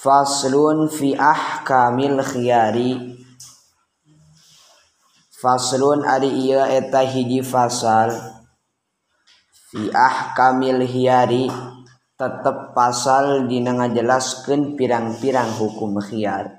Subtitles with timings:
[0.00, 3.20] faslun fi ahkamil khiyari.
[5.28, 8.16] Faslun ari iya eta hiji fasal.
[9.68, 11.52] Fi ahkamil khiyari
[12.16, 16.56] tetep pasal dina ngajelaskeun pirang-pirang hukum khiyar.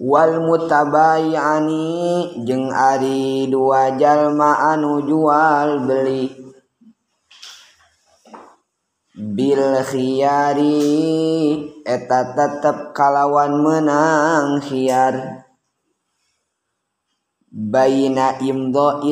[0.00, 1.84] Wal mutabayani
[2.48, 6.39] jeung ari dua jalma anu jual beli.
[9.20, 10.80] Bilkhiari
[11.84, 15.44] eta tetep kalawan menang khiar
[17.50, 19.02] Baina imdo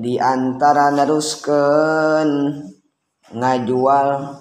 [0.00, 2.28] di antara nerusken
[3.30, 4.40] ngajual.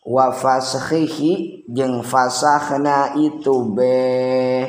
[0.00, 4.64] Wa fasakhihi jeng fasakhna itu be.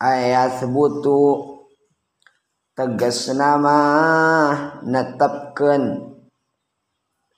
[0.00, 1.55] Ayat butuh
[2.76, 3.80] tegas nama
[4.84, 6.12] netepken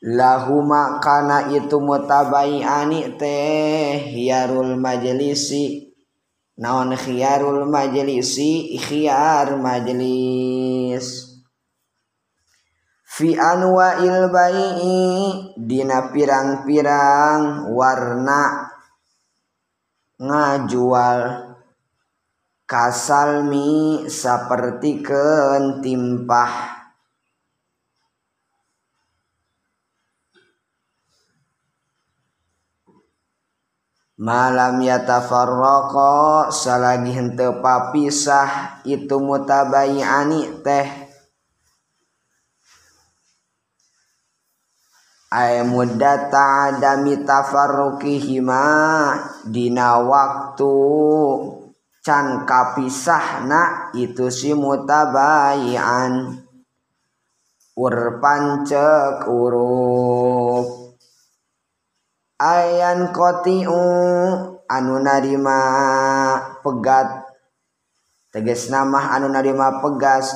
[0.03, 5.95] lahuma kana itu mutabaiani teh hiarul majelisi
[6.59, 11.39] naon hiarul majelisi hiar majelis
[13.07, 15.07] fi anwa'il bai'i
[15.55, 18.75] dina pirang-pirang warna
[20.19, 21.48] ngajual.
[22.69, 26.79] Kasalmi seperti kentimpah
[34.21, 41.09] malam yatafarraqa salagi henteu papisah itu mutabayani teh.
[45.29, 48.65] Ay muddata adami tafarruqihima
[49.45, 50.77] dina waktu
[52.05, 56.43] can kapisahna itu si mutabayian
[57.79, 60.89] urpan cek urup
[62.39, 63.75] ayan kotiu
[64.71, 65.59] anu narima
[66.63, 67.27] pegat.
[68.29, 70.31] Teges nama anu narima pegas.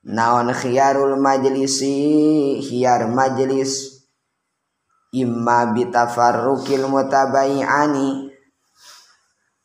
[0.00, 2.60] Naon khiyarul majlisi?
[2.62, 4.04] Khiyar majlis.
[5.10, 8.29] Imma bitafarrukil mutabayiani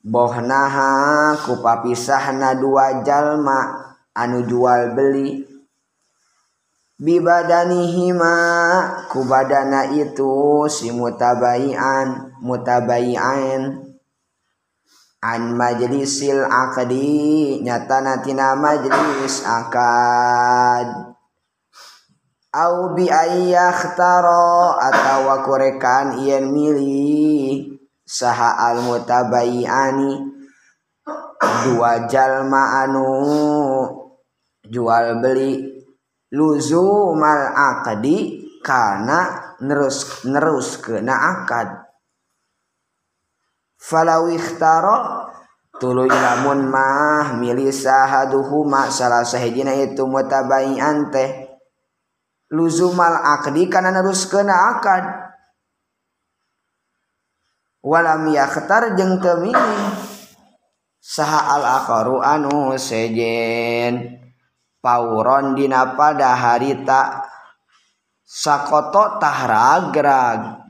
[0.05, 5.41] bohnaha kupapisahna dua jalma anu jual beli.
[6.95, 8.37] Bibadanihima
[9.11, 13.83] ku badana itu si mutabaian mutabaian
[15.19, 21.17] an majlisil akadi nyata tina majlis akad.
[22.55, 27.74] Au bi ayyakhtaro atawa kurekan yen milih.
[28.05, 30.13] Saha al mutabayani
[31.65, 33.09] dua jalma anu
[34.61, 35.81] jual beli
[36.29, 41.85] luzumal akadi kana nerus nerus kena akad.
[43.77, 45.29] Falau ikhtaro
[45.77, 51.45] tuluy lamun mah milih sahaduhuma salah sahijina itu mutabayian teh.
[52.53, 55.24] Luzumal akadi kana nerus kena akad
[57.85, 59.93] walam yakhtar jeung teu milih
[61.05, 64.25] saha al akharu anu sejen.
[64.85, 67.25] Pauron dina pada harita.
[68.21, 70.61] Sakoto tahragrag.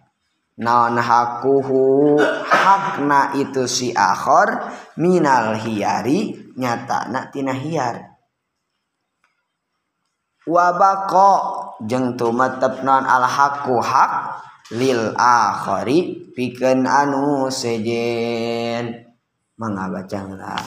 [0.56, 2.16] Naon hakuhu?
[2.48, 4.72] Hakna itu si akhor.
[4.96, 6.48] Minal hiyari.
[6.56, 8.16] Nyata na tina hiyar.
[10.48, 11.32] Wabako.
[11.84, 14.12] Jeng tumetep non al haku hak.
[14.74, 19.14] lil akhari pikeun anu sejen
[19.62, 20.58] mangabacangna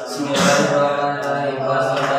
[0.00, 2.09] Bismillahirrahmanirrahim.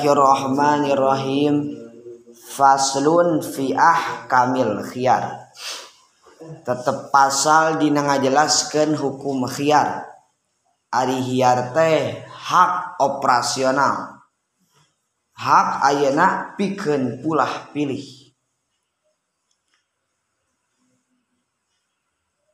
[0.00, 1.76] Bismillahirrahmanirrahim.
[2.32, 5.52] Faslun fi'ah kamil khiyar.
[6.64, 10.08] Tetap pasal dina ngajelaskan hukum khiyar.
[10.88, 14.24] Ari khiyar teh hak operasional.
[15.36, 18.32] Hak ayana pikeun pulah pilih.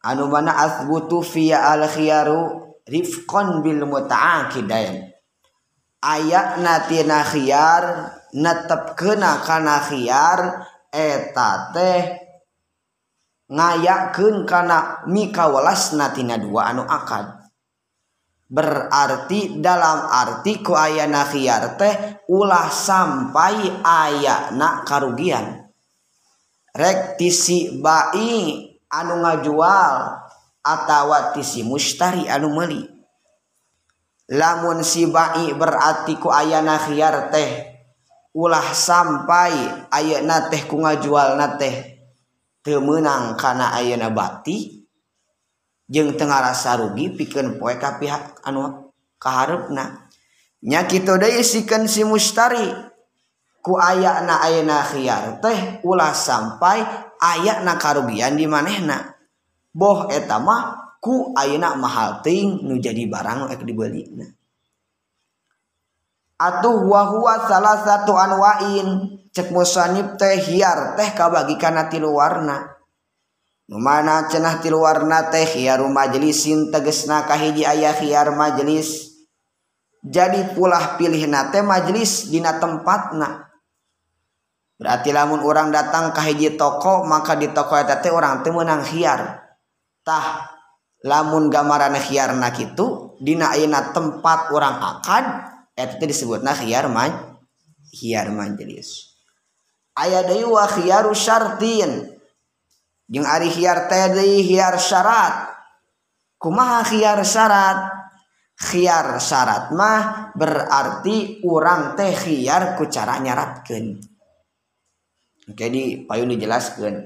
[0.02, 5.15] Anu mana asbutu fiya al khiyaru rifqan bil muta'aqidain
[6.02, 7.84] aya natina khiar
[8.36, 10.40] netepkenakana khiar
[10.92, 12.02] eta teh
[13.46, 17.46] ngayaken kana mikawalas natina dua anu akad.
[18.46, 25.66] Berarti dalam arti ku ayana khiar teh ulah sampai ayana karugian.
[26.76, 28.62] Rektisi bai
[28.92, 29.94] anu ngajual
[30.62, 32.95] atau tisi mustari anu meli
[34.30, 37.78] lamun sibai berarti ku ayana khiar teh
[38.34, 42.02] ulah sampai ayeuna teh ku ngajualna teh
[42.66, 44.86] temenang karena kana ayeuna bati
[45.86, 48.90] jeung teu ngarasa rugi pikeun poe ka pihak anu
[49.22, 50.10] kaharepna
[50.66, 52.66] nya kitu deui sikeun si mustari
[53.62, 59.16] ku ayana ayeuna khiar teh ulah sampai ayana karugian di manehna.
[59.76, 64.04] Boh eta mah ku ayeuna mahal ting nu jadi barang ek dibeli.
[64.16, 64.30] Nah.
[66.36, 69.18] atuh wahwa salah satu anwain.
[69.36, 72.72] Cek musanib teh hiar teh kabagi kana tilu warna.
[73.68, 79.12] Nu mana cenah tilu warna teh hiaru majlisin tegesna kahiji aya hiar majlis.
[80.00, 83.44] Jadi pulah pilih nate majlis dina tempatna.
[84.80, 88.88] Berarti lamun orang datang ke hiji toko maka di toko eta teh orang teu meunang
[88.88, 89.44] hiar.
[90.00, 90.55] Tah
[91.06, 95.24] lamun gambaran khiarna itu ayeuna tempat orang akad
[95.78, 97.14] eta disebutna khiar man
[97.94, 99.14] khiar majelis.
[99.96, 102.12] Aya deui wa khiaru syartin.
[103.06, 105.54] Jeung ari khiar teh deui khiar syarat.
[106.36, 107.78] Kumaha khiar syarat?
[108.56, 113.96] Khiar syarat mah berarti orang teh khiar ku cara nyaratkeun.
[115.54, 116.96] Jadi payun dijelaskeun.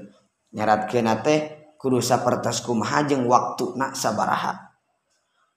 [0.51, 4.77] Nyaratkeun teh kurusa pertas kumaha jeung waktu nak sabaraha.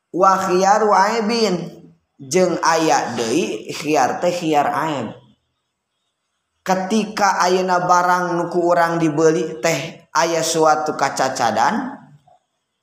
[0.09, 1.85] Wa khiyar aibin.
[2.15, 5.13] Jeung aya deui khiyar teh khiyar aib.
[6.65, 11.93] Ketika ayeuna barang nuku orang dibeli teh aya suatu kacacadan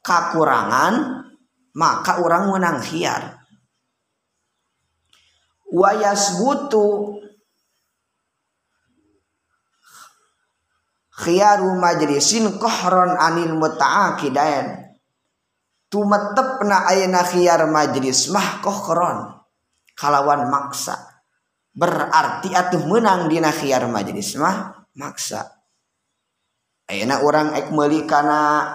[0.03, 1.23] kakurangan
[1.73, 3.39] maka orang menang khiyar.
[5.71, 7.20] Wayas butuh
[11.21, 14.81] khiyaru majlisin kohron anil muta'aqidain
[15.91, 19.37] tumetepna ayana khiyar majlis mah kohron.
[19.93, 20.97] Kalawan maksa.
[21.71, 25.61] Berarti atuh menang dina khiyar majlis mah maksa.
[26.89, 28.71] Ayana orang ek meuli kana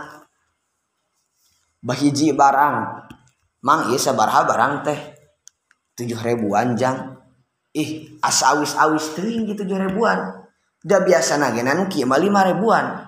[1.82, 3.08] bahiji barang.
[3.66, 5.00] Mang ieu sabaraha barang teh.
[5.98, 7.18] Tujuh ribuan jang.
[7.74, 10.45] Ih asawis awis teuing gitu tujuh ribuan
[10.86, 13.02] da biasa nagenan kieu lima ribuan.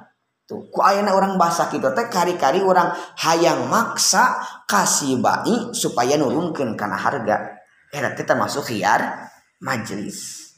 [0.48, 2.90] Tuh ku ayana orang bahasa kita teh kari-kari orang
[3.20, 7.36] hayang maksa kasih bai supaya nurunkan karena harga.
[7.94, 9.30] Era kita masuk hiar
[9.62, 10.48] majelis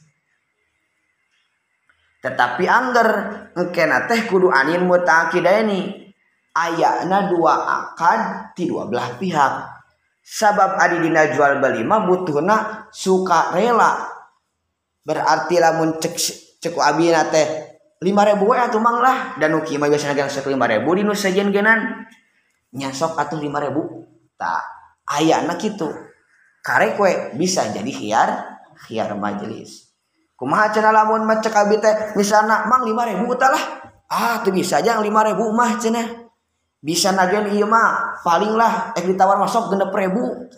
[2.21, 3.09] tetapi angger
[3.57, 6.13] engkena teh kudu anin mutakidaini
[6.53, 9.53] ayakna dua akad di dua belah pihak.
[10.21, 14.05] Sabab adi dina jual beli mah butuhna suka rela.
[15.01, 16.13] Berarti lamun cek
[16.61, 17.73] ceku abi nate
[18.05, 19.35] lima ribu ya tuh mang lah.
[19.41, 22.05] Dan uki mah biasanya gang sok lima ribu di nusajian genan
[22.71, 24.05] nyasok atau lima ribu.
[24.37, 24.63] Tak
[25.17, 25.89] ayah anak itu
[26.61, 28.29] kare kue bisa jadi hiar
[28.87, 29.91] hiar majelis
[30.37, 33.61] kumaha cina lamun mah cek abi teh misalnya mang lima ribu utalah
[34.09, 36.01] ah tuh bisa aja lima ribu mah cina
[36.81, 40.49] bisa nagen iya mah paling lah eh ditawar masuk genep ribu.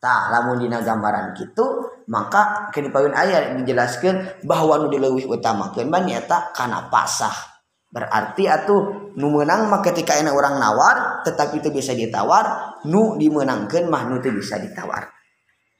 [0.00, 6.00] Tah, lamun dina gambaran gitu maka kini pawin ayat dijelaskan bahwa nu dileuwih utamakeun mah
[6.00, 7.60] nyaeta kana pasah
[7.92, 13.90] berarti atuh nu menang mah ketika enak orang nawar tetapi itu bisa ditawar nu dimenangkan
[13.90, 15.10] mah nu itu bisa ditawar.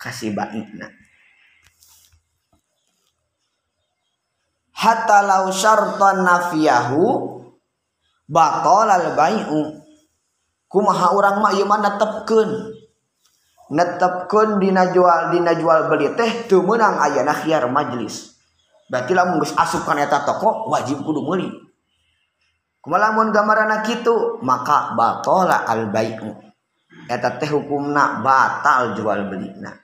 [0.01, 0.89] Kasih baikna.
[4.81, 7.05] Hatta lau syartan nafiyahu
[8.25, 9.77] batal al bai'u.
[10.71, 12.80] Kumaha urang mah ieu mah netepkeun.
[13.71, 18.35] netepkeun dina jual dina jual beli teh teu meunang ayeuna khiar majlis.
[18.91, 21.47] Berarti lamun geus asup kana eta toko wajib kudu meuli.
[22.83, 26.35] Kumaha lamun gambaranna kitu maka batola al bai'u
[27.07, 29.79] eta teh hukumna batal jual belina.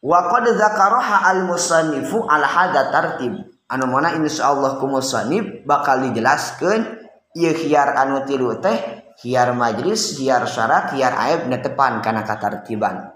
[0.00, 3.36] Wa qad zakaraha al musannifu al hada tartib.
[3.68, 6.88] Anu mana insyaallah ku musannif bakal dijelaskeun
[7.36, 13.10] ieu khiar anu tilu teh hiar majelis hiar syarat hiar aib netepan karena katartiban.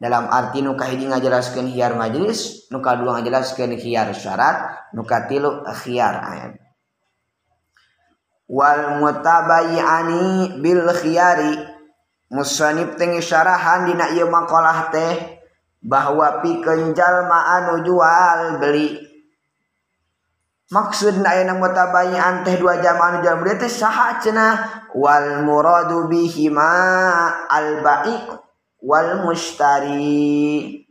[0.00, 6.52] Dalam arti nukahiji ngajelaskeun hiar majelis nuka dua ngajelaskeun hiar syarat nuka tilu hiar aib.
[8.44, 11.56] Wal mutabayani bil khiyari
[12.28, 15.40] musanib tengi syarahan dina ieu maqalah teh
[15.80, 19.13] bahwa pikeun jalma anu jual beli.
[20.74, 24.90] maksud ayana mutabayi'an teh dua jama anu jalan beliau teh saha cenah?
[24.90, 26.74] Wal muradu bihima
[27.46, 28.26] al bai
[28.82, 30.82] wal mustari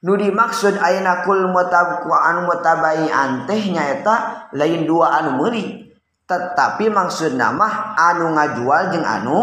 [0.00, 5.88] nu dimaksud ayana kul mutab ku anu mutabayi'an teh nyaeta lain dua anu meuli.
[6.28, 9.38] Tetapi maksud nama anu ngajual jeung anu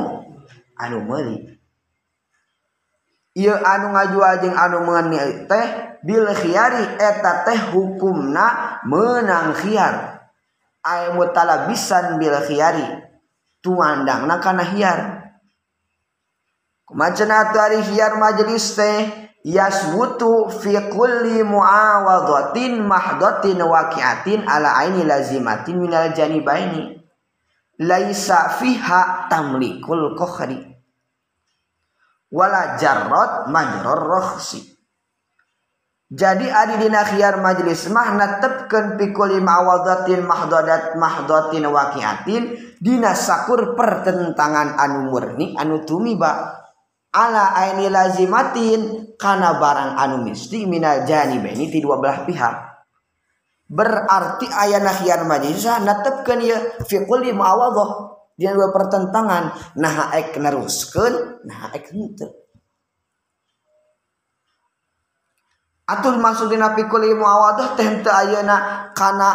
[0.78, 1.57] anu meuli.
[3.46, 5.68] Anu ngajual jeung anu mengenai teh
[6.02, 10.26] bil khiyari eta teh hukumna menang khiyar.
[10.82, 13.06] Ay mutalabisan bil khiyari
[13.62, 15.00] tuandangna kana khiyar.
[16.90, 25.78] Kumaceuna atuh ari khiyar majelis teh yasbutu fi kulli muawadatin mahdatin waqi'atin ala aini lazimatin
[25.78, 26.98] minal janibaini.
[27.78, 30.67] Laisa fiha tamlikul kohri
[32.32, 34.78] wala jarrot majror rohsi
[36.08, 44.80] jadi adi dina khiyar majlis mah natepkeun pikuli ma'awadatin mahdodat mahdotin waqiatin dina sakur pertentangan
[44.80, 46.64] anu murni anu tumiba.
[47.12, 52.56] Ala aini lazimatin kana barang anu misti mina janibaini ti dua belah pihak.
[53.68, 59.74] Berarti ayana khiyar majlis natepkeun ieu fi kulli ma'awadah dia dua pertentangan.
[59.82, 62.30] Nah ek neruskan nah ek henteu.
[65.90, 69.30] Atul maksud dina pikul ilmu awadah teh henteu ayeuna kana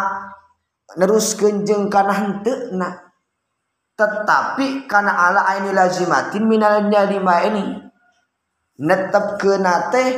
[0.94, 3.10] neruskeun jeung kana henteuna.
[3.98, 7.82] Tetapi kana ala aini lazimatin minal lima ini.
[8.78, 10.08] Netepkeun teh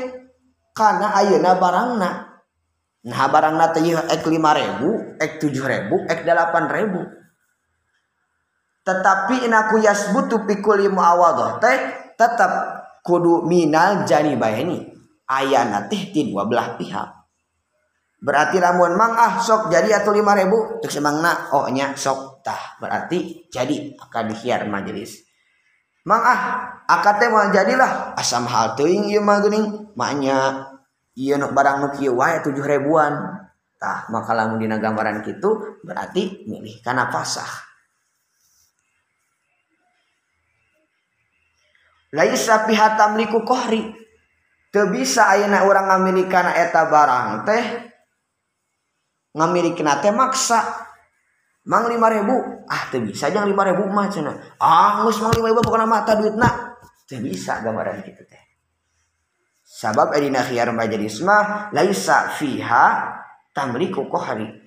[0.77, 2.11] kana ayeuna barangna.
[3.09, 7.24] Nah barangna teh ek 5000 ek 7000 ek 8000
[8.85, 11.79] tetapi inaku yasbutu pikuli muawadah teh
[12.21, 12.53] tetap
[13.01, 14.85] kudu minal jani bayani
[15.25, 17.09] ayana teh dua belah pihak.
[18.25, 22.45] Berarti lamun mang ah sok jadi atau lima ribu untuk semangna oh nya sok.
[22.45, 25.25] Tah berarti jadi akan dihiar majelis.
[26.05, 26.41] Mang ah
[26.85, 28.17] akate mau jadilah.
[28.17, 29.93] Asam hal teuing ieu mah geuning.
[29.97, 30.69] Maknya
[31.17, 33.13] ieu nu barang nu kieu wae tujuh ribuan.
[33.77, 37.74] Tah maka lamun dina gambaran kitu berarti milih kana pasah
[42.15, 43.91] laisa piha tamliku kohri.
[44.71, 47.65] Teu bisa ayeuna urang ngamilikeun eta barang teh.
[49.35, 50.63] Ngamilikeun teh maksa.
[51.65, 54.37] Mang 5000 ah teu bisa jeung 5000 mah cenah.
[54.63, 56.79] Ah geus mang 5000 pokona mata duitna.
[57.07, 58.43] Teu bisa gambaran kitu teh.
[59.65, 63.15] Sabab adina khiyar majlis mah laisa fiha
[63.55, 64.64] tamliku kohri.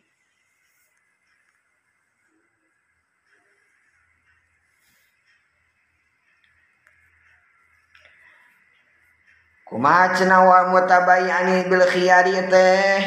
[9.68, 13.00] Kumaha cenah wa mutabayani bil khiyari teh.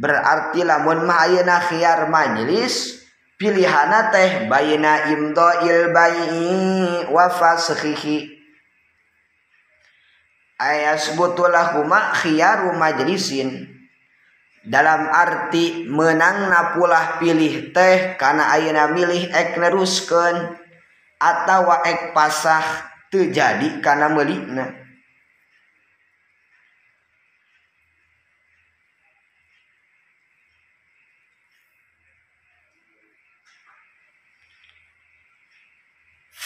[0.00, 3.04] Berarti lamun mah ayeuna khiyar majlis
[3.36, 8.34] pilihana teh bayna imdail bai'i wa fashihi
[10.58, 13.68] ayas butulahuma khiyaru majlisin.
[14.62, 20.54] Dalam arti menang napulah pilih teh karena ayeuna milih ek neruskeun
[21.18, 22.62] atawa ek pasah
[23.10, 24.81] terjadi karena melikna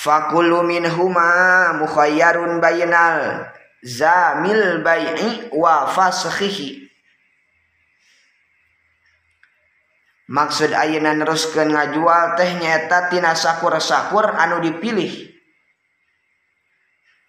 [0.06, 3.50] fakulmin huma mukhayyarun bayinal
[3.82, 6.86] zamil bai'i wa fashihi
[10.30, 15.34] maksud ayeuna neruskeun ngajual teh nyaeta tina sakur-sakur anu dipilih.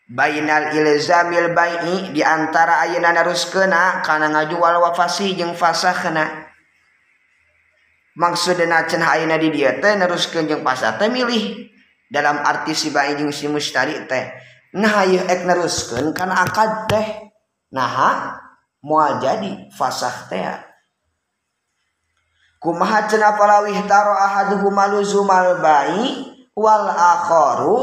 [0.08, 6.48] Bainal ilzamil bai'i di antara ayeuna neruskeuna kana ngajual wa fasih jeung fasakhna.
[8.18, 11.70] Maksudna cenah ayeuna di dieu teh neruskeun jeung pasah teh milih.
[12.08, 14.26] Dalam arti si bayi jeung si mustari teh
[14.78, 17.08] nah ieu ek neruskeun kana akad teh.
[17.72, 18.38] Nah
[18.84, 20.44] moal jadi fasah teh.
[22.58, 27.80] Kumaha cenah palawih taro ahaduhum maluzumal bayi wal akharu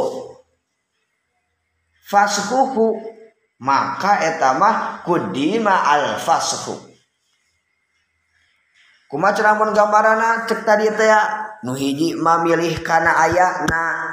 [2.11, 2.99] fasquhu
[3.63, 6.75] maka etamah kudima al fashu
[9.15, 11.07] kumac lamun gambarana cek tadi teh
[11.63, 14.11] nu hiji mamilih kana aya na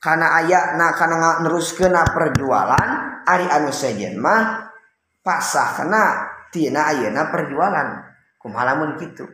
[0.00, 2.88] kana aya na kana neruskeun perjualan
[3.28, 4.72] ari anu sejen mah
[5.20, 8.08] pasah kana tina ayeuna perjualan.
[8.40, 9.28] Kumaha lamun kitu?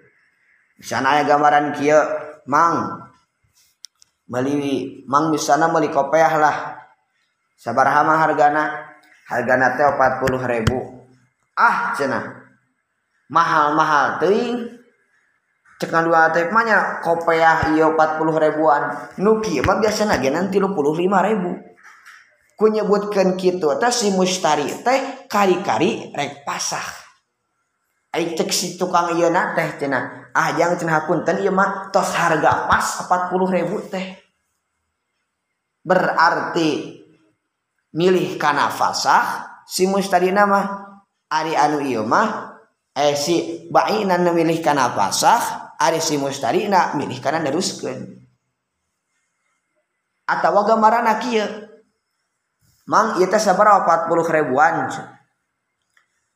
[0.83, 2.03] Misalnya aya gambaran kieu
[2.51, 3.07] mang
[4.27, 6.57] meuli mang misalnya meli kopeah lah.
[7.55, 8.83] Sabaraha mah hargana
[9.31, 10.75] hargana teh 40.000
[11.55, 12.44] ah cenah.
[13.35, 14.75] mahal-mahal teuing
[15.83, 18.83] cek dua teh mahnya kopeah iya 40 ribuan.
[19.19, 20.71] Nu kieu mah biasana genan 35
[21.03, 21.51] ribu.
[22.55, 26.87] Ku nyebutkan kitu teh si mustari teh kari-kari rek pasah.
[28.15, 32.15] Aik cek si tukang ieu na teh cina ah jangan cina punten ieu mah tos
[32.15, 34.15] harga pas 40 ribu teh.
[35.83, 37.03] Berarti
[37.99, 40.87] milih kana fasah si mustari nama
[41.27, 42.54] ari anu ieu mah
[42.95, 48.23] eh, si bainan memilih karena pasah ari si mustari na milih karena neruskeun.
[50.25, 51.45] Atau gambaran kieu?
[52.89, 54.89] Mang ieu teh sabaraha 40 ribuan.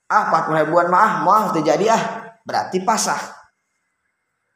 [0.08, 2.02] Ah 40 ribuan mah ah, moal teu jadi ah.
[2.44, 3.20] Berarti pasah.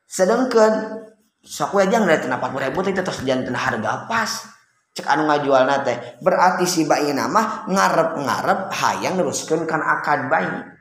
[0.08, 1.04] Sedangkan
[1.40, 4.48] sok we jeung dari 40 ribu itu terus janten harga pas.
[4.92, 10.71] Cek anu ngajual nate berarti si bayi nama ngarep-ngarep hayang neruskeun kan akad bayi.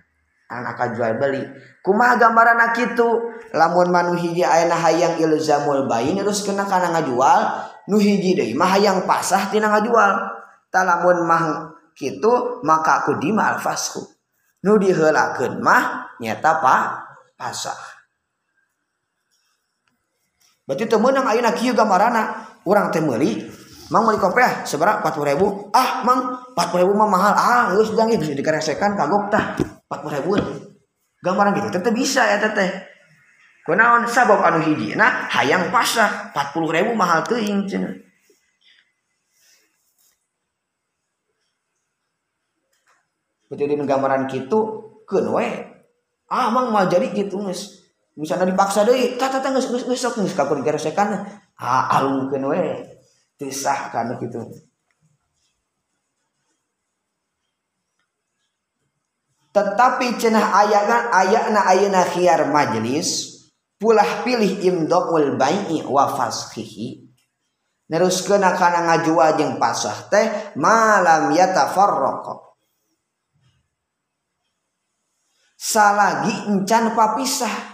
[0.52, 1.40] Akad jual beli.
[1.80, 3.10] Kumaha gambaran itu?
[3.56, 7.40] Lamun manu hiji ayana hayang ilzamul bayi teruskan kana ngajual
[7.88, 8.54] nu hiji deui.
[8.56, 10.12] Mah hayang pasah tina ngajual.
[10.72, 11.44] Talamun mah
[11.96, 14.04] kitu maka aku dima alfasku.
[14.64, 16.84] Nu dihelakeun mah nyata pak
[17.40, 17.80] pasah.
[20.64, 22.52] Berarti teu meunang ayeuna kieu gambarana.
[22.64, 23.42] Urang teh meuli
[23.92, 25.74] mang meuli kopiah seberapa 40 ribu.
[25.76, 29.58] Ah mang 40 ribu mah mahal ah geus jangan bisa dikeresekan kagok tah
[29.92, 30.44] 40 ribuan
[31.20, 31.68] gambaran gitu.
[31.68, 32.88] Teteh bisa ya teteh.
[33.68, 34.08] Kunaon?
[34.08, 36.32] Sabab anu hiji nah hayang pasrah.
[36.32, 37.92] 40 ribu mahal teuing cenah.
[43.52, 44.60] Jadi gambaran gitu
[45.04, 45.48] keun we.
[46.32, 47.84] Ah mang mah jadi gitu geus.
[48.16, 49.20] Misalnya dipaksa deui.
[49.20, 51.20] Tata tata geus geus geus sok geus kakur geresekan.
[51.60, 52.64] Ah alungkeun we.
[53.36, 54.71] Tisah sah kana kitu
[59.52, 63.40] tetapi cenah ayana ayana ayana khiyar majlis
[63.76, 67.08] pulah pilih imdaqul bai'i wa fashihi
[67.92, 72.52] neruskeun kana ngajual jeung pasah teh malam yatafarraqa
[75.62, 77.70] salagi encan papisah.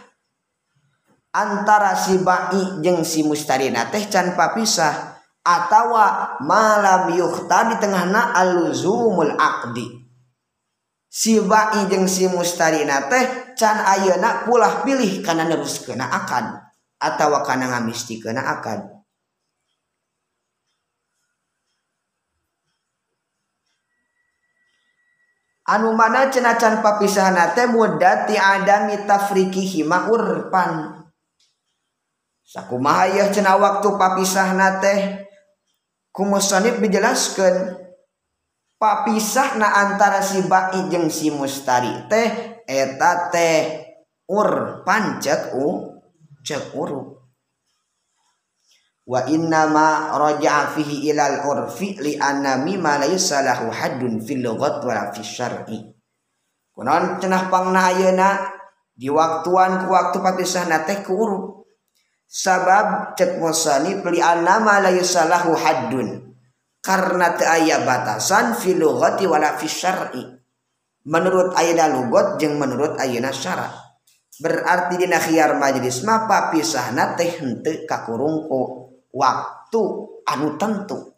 [1.38, 9.38] Antara si bai jeng si mustarina teh can papisah atawa malam yukhta di tengahna aluzumul
[9.38, 9.97] aqdi
[11.08, 16.46] sibai jeung si mustarina teh can ayeuna pulah pilih kana neruskeuna akad
[17.00, 18.98] atawa kana ngamistikeuna akad.
[25.68, 31.04] Anu mana cenah can papisahna teh mudat ti adami tafriqihi ma urpan.
[32.48, 35.28] Sakumaha ieu cenah waktu papisahna teh
[36.16, 37.87] kumusanib dijelaskeun.
[38.78, 43.62] papisah na antara si Bai jeung si mustari teh eta teh
[44.30, 45.98] ur pancek u
[46.46, 47.18] cek uruk
[49.08, 54.84] wa inna ma raja'a fihi ilal urfi li anna mimma laysa lahu haddun fil lughat
[54.84, 55.80] wa fi syar'i.
[56.76, 58.30] Kunaon cenah pangna ayeuna?
[58.98, 61.46] Di waktuan ku waktu papisahna teh ku uruk
[62.28, 66.27] sabab cek musani li anna ma laysa lahu haddun.
[66.88, 70.24] karena teu aya batasan filogoti wala fi syar'i.
[71.12, 73.76] Menurut ayeuna lugot jeung menurut ayeuna syarat.
[74.40, 78.88] Berarti dina khiyar majelis mah papisahna teh henteu kakurungku.
[79.12, 79.84] Waktu
[80.32, 81.12] anu tentu.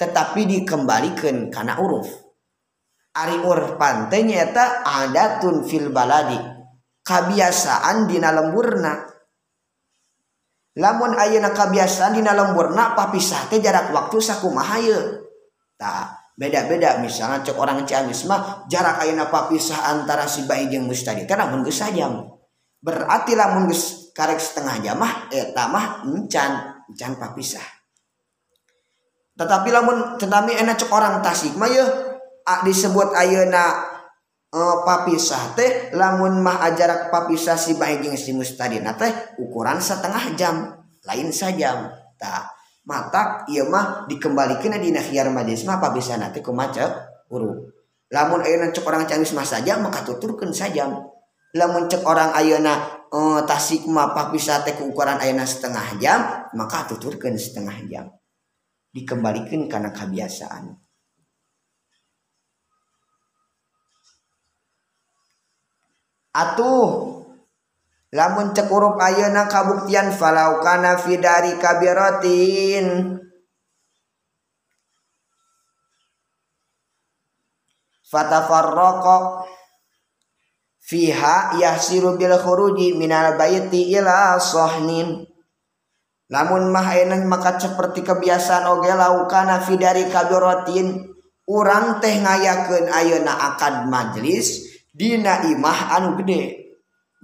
[0.00, 2.08] Tetapi dikembalikan karena uruf.
[3.12, 6.40] Ari uruf pantai nyata adatun fil baladi.
[7.04, 9.04] Kebiasaan dina lemburna.
[10.78, 15.00] lamun ayeuna kabiasaan dina lemburna papisah teh jarak waktu sakumaha ieu
[15.76, 16.98] tah beda-beda.
[17.00, 21.28] Misalnya cek orang Ciamis mah jarak ayeuna papisah antara si bayi jeung geus tadi.
[21.28, 22.24] Teh lamun geus sajam.
[22.82, 26.82] Berarti lamun geus karek setengah jam mah eh, eta mah encan.
[26.88, 27.64] Encan papisah.
[29.32, 31.88] Tetapi lamun tetapi enak cek orang Tasik mah yeuh
[32.66, 33.91] disebut ayeuna
[34.52, 39.08] Uh, papisah teh lamun mah ajarak papisah si bayi jeung si mustadina teh
[39.40, 40.76] ukuran setengah jam
[41.08, 41.88] lain sajam.
[42.20, 42.52] Tak
[42.84, 46.84] mata ieu mah dikembalikan dina khiar majlis mah papisah nanti kumaca
[47.32, 47.72] huruf.
[48.12, 51.00] Lamun ayeuna cek orang cangis mah sajam maka tuturkeun sajam.
[51.56, 56.20] Lamun cek orang ayeuna uh, tasik mah papisah teh ukuran ayeuna setengah jam
[56.52, 58.12] maka tuturkeun setengah jam.
[58.92, 60.76] Dikembalikan karena kebiasaan.
[66.32, 67.12] Atuh.
[68.12, 73.16] Lamun cek huruf ayeuna kabuktian falau kana fi dari kabiratin.
[78.04, 79.48] Fatafarraqa
[80.84, 85.24] fiha yahsiru bil khuruji minal baiti ila sahnin.
[86.28, 86.92] Lamun mah
[87.28, 91.12] maka seperti kebiasaan oge laukana fi dari kabiratin
[91.48, 94.71] urang teh ngayakeun ayeuna akad majlis
[95.02, 96.62] Dina imah anu gede.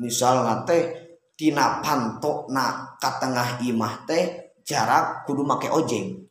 [0.02, 6.26] Misal teh tina pantok na katengah imah teh jarak kudu make ojeng.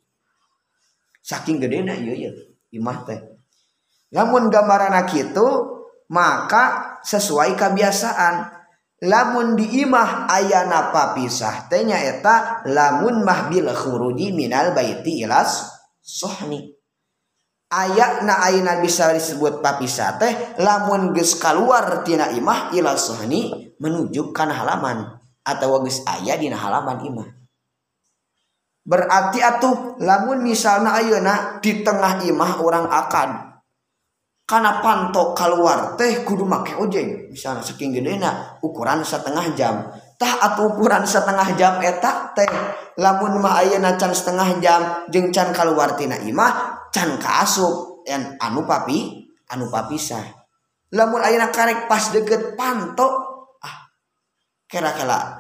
[1.24, 2.32] Saking gede na iya iya
[2.76, 3.20] imah teh.
[4.12, 5.48] Lamun gambaran itu
[6.12, 8.36] maka sesuai kebiasaan
[9.08, 15.64] lamun di imah ayana papisah teh eta lamun mah bil khuruji minal baiti ilas
[16.04, 16.77] sohni.
[17.68, 24.56] aya na aina bisa disebut papisa teh lamun geus kaluartina imah ila sohni menuju kana
[24.56, 27.30] halaman atau geus aya dina halaman imah.
[28.88, 33.30] Berarti atuh lamun misalna ayeuna di tengah imah orang akan
[34.48, 37.28] karena pantok keluar teh kudu make ojeng?
[37.28, 39.92] Misalnya saking gedena ukuran setengah jam.
[40.18, 42.50] tah at ukuran setengah jam etak teh.
[42.98, 44.82] Lamun mah ayeuna can setengah jam
[45.14, 48.04] jeung can kaluartina imah can kaasup.
[48.10, 50.26] Yang anu papi anu papisah.
[50.94, 53.08] Lamun ayeuna karek pas deket panto
[53.62, 53.76] ah
[54.66, 55.38] kira-kira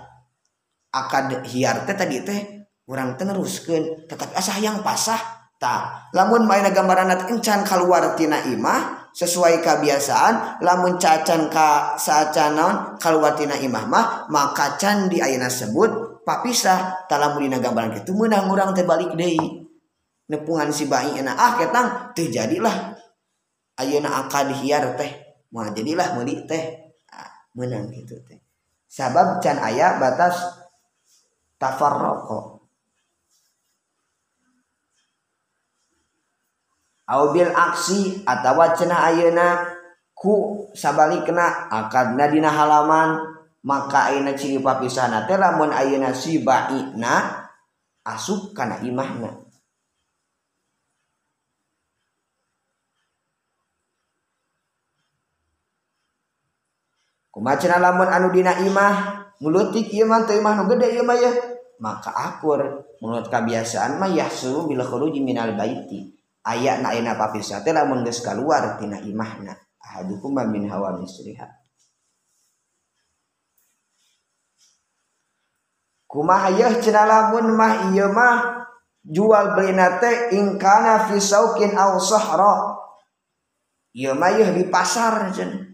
[0.93, 2.39] akad hiar teh tadi teh
[2.87, 5.19] kurang teneruskan tetapi asah yang pasah
[5.59, 13.85] tak lamun main gambaran encan kaluartina imah sesuai kebiasaan lamun cacan ka saacanon kalwatina imah
[13.89, 19.17] mah maka can di ayana sebut papisah talamun dina gambaran kitu meunang urang teh balik
[19.17, 19.65] deui.
[20.27, 22.93] Nepungan si bayi enak ah ketang teh jadilah.
[23.81, 26.93] Ayeuna akad hiar teh mah jadilah meuli teh.
[27.09, 28.37] Ah, menang gitu teh.
[28.85, 30.35] Sabab can aya batas
[31.57, 32.56] tafarroko
[37.07, 39.63] Aubil aksi atau cenah ayeuna
[40.11, 43.23] ku sabalik kena akadna dina halaman
[43.63, 47.47] maka ayeuna ciri papisahna teh lamun ayeuna si baina
[48.03, 49.39] asup kana imahna.
[57.31, 58.95] Kumacana lamun anu dina imah
[59.39, 61.31] mulutik ieu mah teu imah nu gede ieu mah ya
[61.79, 62.83] maka akur.
[62.99, 66.16] Menurut kebiasaan mah yahsuru bil khuruji minal baiti.
[66.47, 69.51] Aya na ina papisah teh lamun geus kaluar tina imahna.
[69.83, 71.47] Ahadukum min hawa misriha
[76.07, 78.65] kumaha yeuh cenah lamun mah ieu mah
[79.03, 82.79] jual beli teh ingkana fi saukin aw sahra.
[83.91, 85.67] Ieu mah yeuh di pasar cenah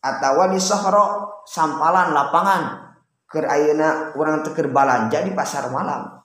[0.00, 2.88] atawa di sahra sampalan lapangan.
[3.30, 6.19] Keur ayeuna urang teu balanja di pasar malam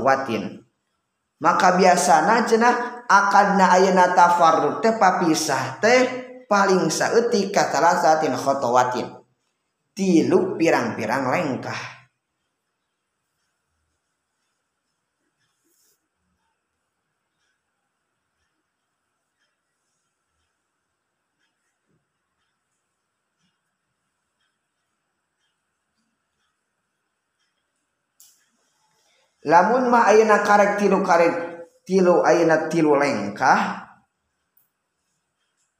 [0.00, 0.60] watin
[1.40, 6.00] maka biasana cenah akadna naana tafarruq teh papisah teh
[6.50, 9.20] paling saeutik katalasatin khotowatin
[9.94, 11.99] tilu pirang-pirang lengkah.
[29.46, 31.34] lamun mah ayeuna karek tilu karek
[31.88, 33.88] tilu ayeuna tilu lengkah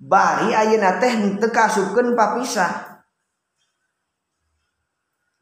[0.00, 2.88] bari ayeuna teh henteu kasupkeun papisah.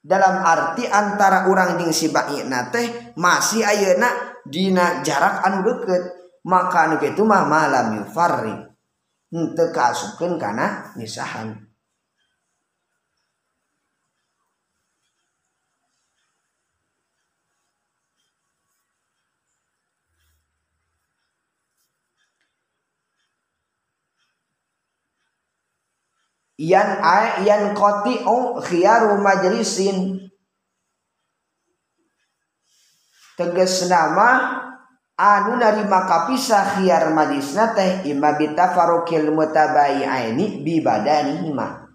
[0.09, 6.02] Dalam arti antara orang jeung si baina teh masih ayeuna dina jarak anu deukeut
[6.48, 8.57] maka anu kitu mah malam yufarri.
[9.28, 11.67] Henteu kasupkeun kana misahan
[26.59, 27.01] yan
[27.47, 27.73] yan
[28.27, 30.29] o khiyaru majlisin.
[33.38, 34.59] Tegas nama
[35.14, 41.88] anu narima kapisah khiyar majlisna teh imma bitafarukil mutabayi'aini bi badanihima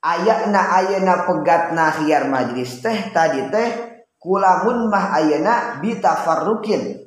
[0.00, 3.68] aya na ayena pegat nahiar majelis teh tadi teh
[4.16, 7.04] kulamun mah ayena bitafarrukin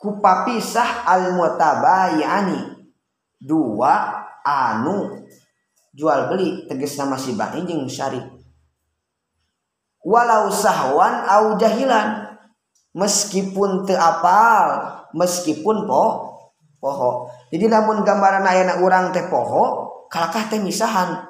[0.00, 2.90] kupapisah al mutabayani
[3.38, 5.20] dua anu
[5.94, 8.22] jual beli tegas nama si bayi jeung syari.
[10.00, 12.40] Walau sahwan au jahilan
[12.96, 14.80] meskipun te apal
[15.12, 16.04] meskipun po
[16.80, 17.28] poho.
[17.52, 21.28] Jadi namun gambaran ayana orang teh poho kalakah teh misahan?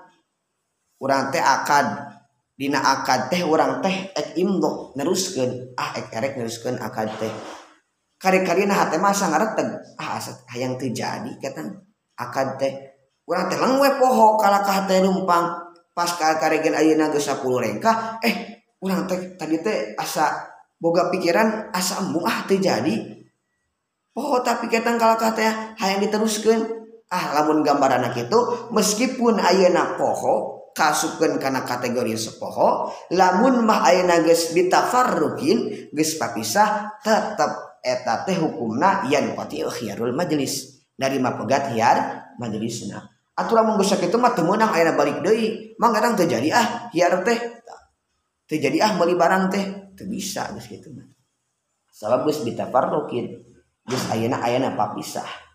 [1.01, 2.13] Orang teh akad
[2.55, 7.33] dina akad teh orang teh ek imdo neruskan ah ek erek neruskan akad teh.
[8.21, 11.65] Kari-kari nah teh masa ngareteg ah asat hayang terjadi kata
[12.21, 12.90] akad teh.
[13.31, 15.71] kurang terleng we poho kalakah teh numpang.
[15.95, 20.51] Pas ka karegen ayeuna geus 10 rengkah eh kurang teh tadi teh asa
[20.83, 23.23] boga pikiran asa embung ah terjadi
[24.11, 25.47] poho tapi ketang kalakah teh
[25.79, 26.59] hayang diteruskan
[27.07, 34.27] ah lamun gambar anak itu meskipun ayeuna poho kasupkeun karena kategori sepoho lamun mah ayeuna
[34.27, 41.99] geus bitafarrukin geus papisah tetap eta teh hukumna yan pati khiyarul majelis dari mapegat hiar
[42.43, 43.20] majelisna.
[43.45, 45.77] Aturan mun geus kitu mah teu meunang ayana balik deui.
[45.81, 47.39] Mah kadang terjadi ah hiar teh.
[48.45, 49.65] Terjadi ah beli barang teh.
[49.97, 51.07] Itu bisa geus kitu mah.
[51.91, 53.41] Sabab geus ditafarruqin
[53.85, 55.51] geus ayeuna ayana papisah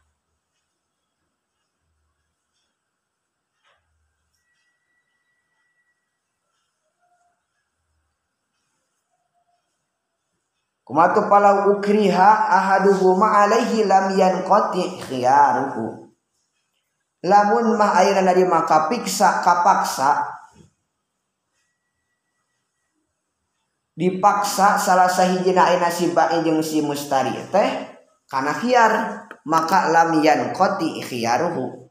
[10.85, 16.04] Kumatu palau ukriha ahaduhuma alaihi lam yanqati khiyaruhu.
[17.25, 20.29] lamun mah airan dari maka piksa kapaksa
[23.97, 27.69] dipaksa salah sahijina aina si ba'i jeung si mustari teh
[28.29, 31.89] kana khiar maka lam yanqati khiyaruhu.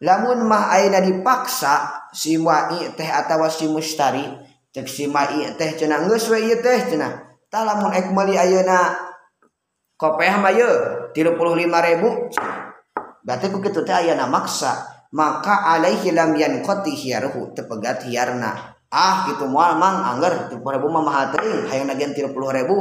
[0.00, 4.24] Lamun mah aina dipaksa si wa'i teh atawa si mustari
[4.72, 7.12] cek si mai teh cenah geus we ieu teh cenah.
[7.48, 8.96] Tah lamun ek meuli ayeuna
[9.96, 10.68] kopeh mah ye
[11.12, 12.79] 35000
[13.24, 15.02] berarti begitu teh ayeuna maksa.
[15.10, 21.24] Maka alaihi lam koti khiyaruhu tepegat hiarna ah gitu mual mang tiga ribu mah mahal
[21.34, 22.76] teuing hayang nagian tiga puluh ribu.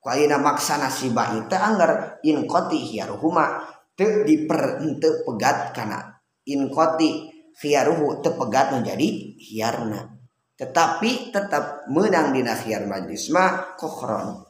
[0.00, 3.60] Kuayina maksana si bayi teh angger in koti hiaruhuma
[3.92, 6.16] te diper ente pegat kana.
[6.48, 7.28] In koti
[7.60, 10.20] hiaruhu te pegat menjadi hiarna
[10.60, 14.44] tetapi tetap menang dina hiar majlis mah kokron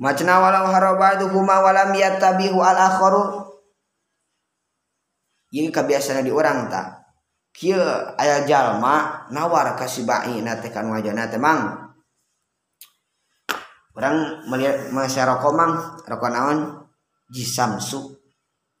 [0.00, 3.52] Macna walau haroba'duhuma walam yattabihu al-akharu.
[5.50, 7.02] ini kebiasaan di orang tak
[7.50, 11.90] kia ayah jalma nawar kasih bayi nate kan wajah nate mang.
[13.92, 15.72] orang melihat masa rokok mang,
[16.08, 16.88] rokok naon?
[17.28, 18.16] Jisamsu.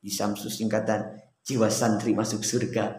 [0.00, 2.96] Jisamsu singkatan jiwa santri masuk surga.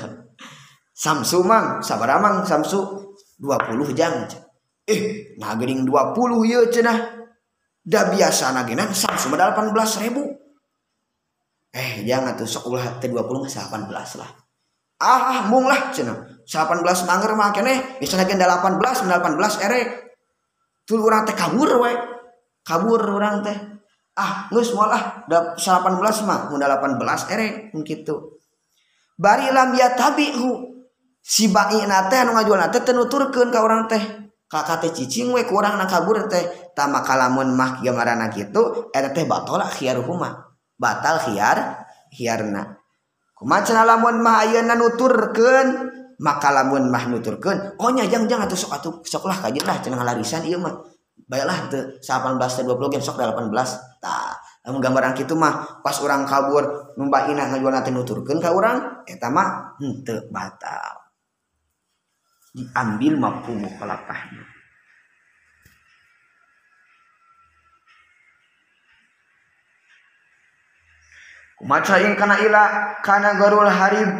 [1.04, 4.24] Samsu mang, sabar mang Samsu 20 jam
[4.88, 6.16] Eh, nah geuning 20
[6.48, 7.19] ya cenah.
[7.80, 10.22] Da biasa nagenan samsu mah 18 ribu.
[11.70, 14.30] Eh iya jangan tuh sok ulah teh 20 mah 18 lah.
[15.00, 16.44] Ah, ah mung lah cenah.
[16.44, 19.80] 18 manger mah keneh bisa nagen 18 18 ere.
[20.84, 21.92] Tuh urang teh kabur we.
[22.60, 23.56] Kabur urang teh.
[24.18, 28.40] Ah, geus moal ah 18 mah mun 18 ere kitu.
[29.16, 30.80] Bari lam ya tabihu
[31.20, 34.00] si bai nate anu ngajual na teh teu nuturkeun ka urang teh
[34.50, 36.74] kakak teh cicing we kurang na kabur teh.
[36.74, 42.78] Tama kalamun mah gambaran gitu eta teh batal khiyaruhuma batal khiyar khiyarna
[43.36, 45.66] kumacan lamun mah ayeuna nuturkeun
[46.22, 49.76] maka lamun mah nuturkeun oh nya jang jang atuh sok atuh sok lah kajeun lah
[49.82, 50.72] cenah larisan ieu mah.
[51.30, 53.50] Baiklah teu 18 teh 20 game sok 18
[54.00, 54.34] tah
[54.64, 59.76] lamun gambaran kitu mah pas urang kabur numbainah ngajual nanti nuturkeun ka urang eta mah
[59.82, 61.09] henteu batal.
[62.50, 64.50] Diambil mampu mukhalafahnya
[71.60, 74.10] kumacain kana ila kana garul harib.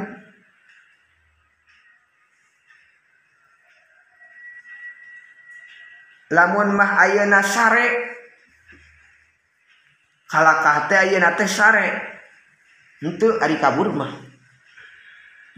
[6.31, 8.15] Lamun mah ayeuna sare
[10.31, 11.89] kalakah teh ayeuna teh sare?
[13.03, 14.15] Henteu ari kabur mah.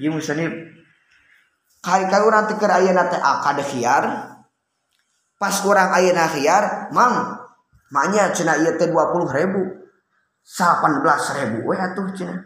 [0.01, 0.82] Ieu musani kali-kali
[1.85, 4.05] orang teker ayana teh akad khiar.
[5.43, 7.43] Pas orang ayana khiar mang
[7.91, 9.59] maknya cina iya teh dua puluh ribu
[10.47, 12.39] delapan belas ribu weh atuh cina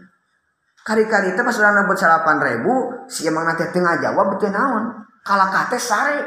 [0.81, 2.73] kari-kari teh pas orang nabut delapan ribu
[3.05, 5.05] si emang nanti tengah jawab betul naon?
[5.21, 6.25] Kalah kate sare?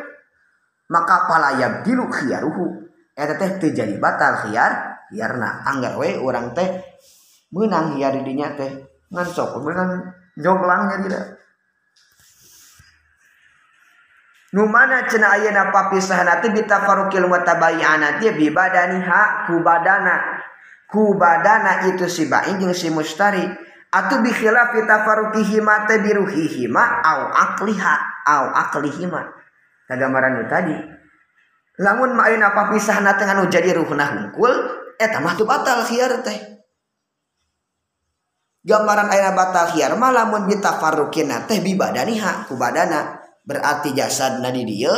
[0.94, 2.86] Maka palayab dilu khiaruhu.
[3.18, 6.86] Eta teh teu jadi batal khiar khiarna anggar we orang teh
[7.50, 8.70] menang hiar didinya teh.
[9.10, 10.06] Ngan sok menang
[10.38, 11.24] joglangnya tidak
[14.54, 20.42] mana cina ayeuna papisahan teh bitafarukil mutabayyi'ana teh bi badaniha ku badana.
[20.90, 23.46] Ku badana itu si bain jeung si mustari.
[23.94, 27.94] Atu bi khilafi tafarukihima teh biruhihima au akliha
[28.26, 29.22] au aklihima.
[29.86, 30.78] Kagambaran tadi.
[31.80, 34.52] Lamun main apa pisah na tengah jadi ruhna hungkul
[34.98, 36.58] eta mah tu batal khiar teh.
[38.66, 43.19] Gambaran ayeuna batal khiar mah lamun bitafarukina teh bi badaniha ku badana
[43.50, 44.94] berarti jasad nadi dia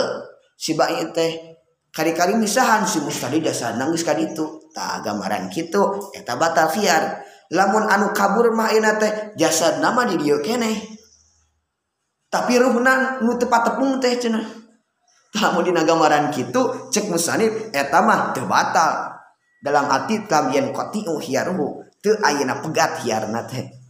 [0.59, 1.55] si bayi teh
[1.95, 7.23] kali-kali misahan si mustadi jasad nangis kan itu tak gambaran gitu eta batal khiar.
[7.51, 10.99] Lamun anu kabur mah ayeuna teh jasad nama di dia kene
[12.31, 14.43] tapi ruhna nu tepat tepung teh cenah.
[15.31, 19.15] Tah mun dina gambaran gitu cek musanib eta mah teu batal.
[19.63, 23.80] Dalam arti kamian qati'u hiaruhu teu ayeuna pegat hiarna teh.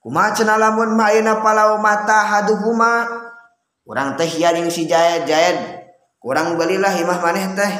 [0.00, 3.04] kuma cenah lamun maina palau mata haduhuma
[3.84, 5.80] kurang teh yaring si jayad jayad
[6.20, 7.72] kurang belilah imah maneh teh.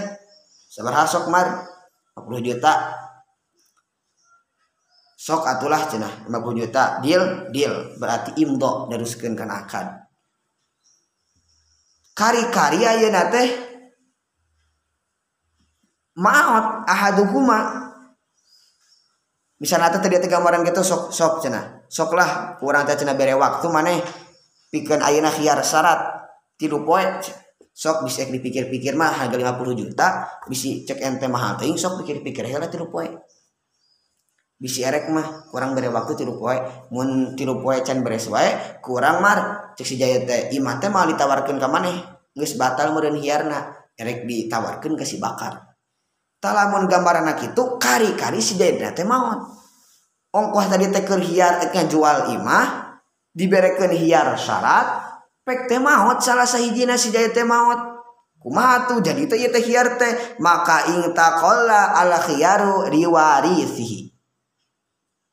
[0.70, 1.46] Sabaraha sok mar.
[2.16, 2.74] 50 juta.
[5.20, 6.98] Sok atulah cenah 50 juta.
[7.04, 7.98] Deal deal.
[8.00, 9.86] Berarti imdo daruskeun kana akad.
[12.16, 13.48] Kari-kari ayeuna teh.
[16.16, 17.90] Maot ahaduhuma.
[19.60, 21.79] Misalnya tadi gambaran gitu sok sok cenah.
[21.90, 23.98] soklah kurang teh cenah bere waktu maneh.
[24.70, 25.98] Pikeun ayeuna khiar syarat
[26.54, 27.02] tilu poe
[27.74, 30.06] sok bisa dipikir-pikir mah harga 50 juta
[30.46, 33.10] bisa cek ente mahal teuing sok pikir-pikir heula tilu poe.
[34.60, 36.54] Bisi erek mah kurang bere waktu tilu poe.
[36.94, 41.10] Mun tilu poe can beres wae kurang mar cek si jaya teh imah teh mah
[41.10, 41.98] ditawarkeun ka maneh.
[42.30, 45.74] Geus batal meureun hiarna erek ditawarkeun ke si bakar.
[46.38, 49.59] Talamun gambaran kitu kari-kari si jaya teh maot
[50.30, 52.98] ongkoh tadi teker hiar etnya jual imah
[53.34, 55.10] diberikan hiar syarat
[55.46, 58.00] pek teh maut salah sahijina si jaya teh maut
[58.40, 58.98] kumaha tuh?
[59.04, 64.10] Jadi teh teh hiar teh maka ing taqalla ala khiyaru riwarisihi.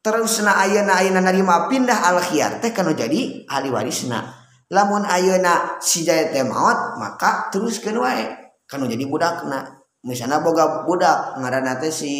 [0.03, 4.23] Terus na ayeuna ayeuna narima pindah al khiyar teh kana jadi ahli warisna.
[4.67, 8.27] Lamun ayeuna si jaya teh maut maka teruskeun wae
[8.67, 9.79] kana jadi budakna.
[10.03, 12.13] Misalnya boga budak ngaranna teh si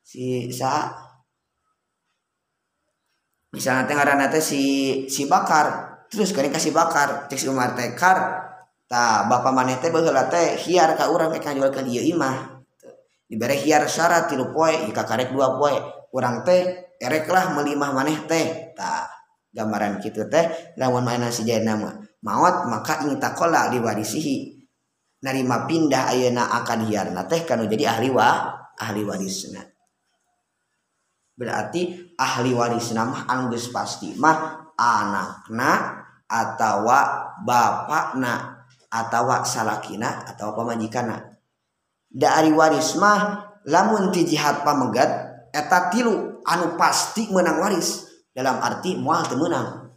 [0.00, 0.88] si sa
[3.52, 4.62] misalnya tengaran teh si
[5.08, 8.48] si bakar terus kali kasih bakar cek si Umar teh kar
[8.88, 12.56] ta bapak mana teh baheula teh hiar ka urang teh kajualkeun ieu imah.
[13.28, 15.76] Dibere hiar syarat tilu poe ka karek dua poe
[16.16, 19.04] urang teh erek lah melimah maneh teh ta
[19.52, 21.92] gambaran kitu teh lawan mana si jaya nama
[22.24, 24.64] maot maka ing takola diwarisihi
[25.20, 28.48] narima pindah ayeuna akan hiar teh kanu jadi ahli wa
[28.80, 29.77] ahli warisna.
[31.38, 36.90] Berarti ahli waris nama anggus pasti mah anakna atau
[37.46, 41.38] bapakna atau salakina atau pamajikana.
[42.10, 45.10] Dari waris mah lamun ti jihad pamegat
[45.54, 48.10] eta tilu anu pasti menang waris.
[48.34, 49.90] Dalam arti mual menang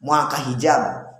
[0.00, 1.12] mual kahijab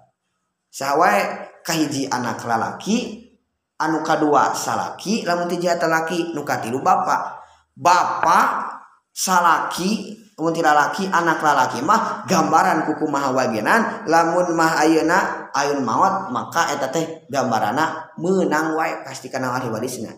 [0.73, 3.29] sawae kahiji anak lalaki
[3.77, 7.41] anu kadua salaki lamun ti jihad laki nu katilu bapak.
[7.77, 8.77] Bapak
[9.17, 16.29] salaki tidak laki anak lalaki mah gambaran kuku maha wagenan lamun mah ayeuna ayun maut
[16.29, 20.13] maka eta teh gambarana menang wae pasti kana ahli warisna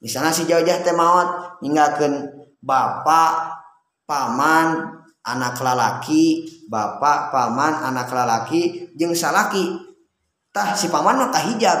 [0.00, 2.32] misalnya si jauh teh maut ninggalkeun
[2.64, 3.60] bapak
[4.08, 4.88] paman
[5.20, 9.92] anak lalaki bapak paman anak lalaki jeung salaki
[10.52, 11.80] tah si paman mah kahijab.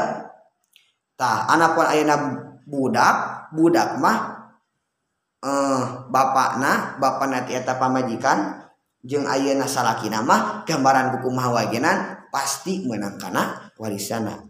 [1.12, 2.16] Tah anak pun ayeuna
[2.66, 3.16] budak
[3.52, 4.41] budak mah
[5.42, 8.62] eh Bapak nah Bapak natieta pamajikan
[9.02, 14.40] jeung Ayeuna salaki nama gambaran buku mahawagenan pasti menang karena warisana.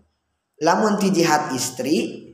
[0.61, 2.29] Lamun ti jihad istri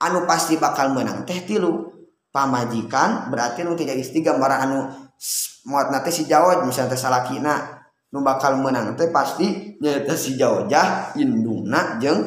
[0.00, 1.94] anu pasti bakal menang teh tilu.
[2.28, 4.84] Pamajikan berarti nu tidak istri gambaran anu
[5.64, 11.16] muat nate si jawab misalnya teh salakina nu bakal menang teh pasti nyata si jawajah
[11.16, 12.20] indungna jeng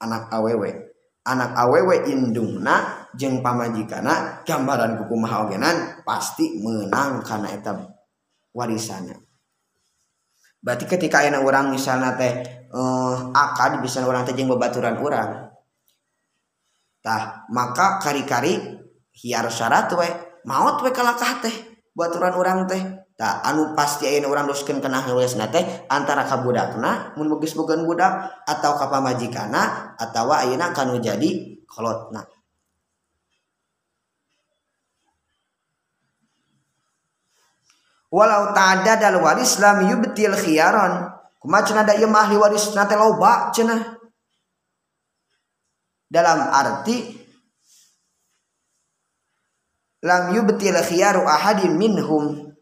[0.00, 0.96] anak awewe
[1.28, 7.72] anak awewe indungna jeng pamajikanna gambaran kuku mahaogenan pasti menang karena eta
[8.56, 9.16] warisannya.
[10.62, 12.32] Berarti ketika enak orang misalnya teh
[12.70, 15.50] uh, akad bisa orang teh jeung babaturan orang
[17.02, 18.78] tah maka kari-kari
[19.10, 20.06] hiar syarat we
[20.46, 21.54] maut we kalakah teh
[21.92, 22.82] baturan orang teh.
[23.12, 28.12] Tak anu pasti ayeuna orang doskeun kena heulesna teh antara ka budakna mun begeus budak
[28.48, 32.24] atau ka pamajikana atawa ayeuna kanu jadi kolotna.
[38.12, 41.08] walau ta'ada dal waris lam yubtil khiyaron.
[41.40, 43.80] Kuma cenah da ieu ahli waris teh loba cenah.
[46.12, 47.16] Dalam arti
[50.04, 52.52] lam yubtil khiyaru ahadin minhum.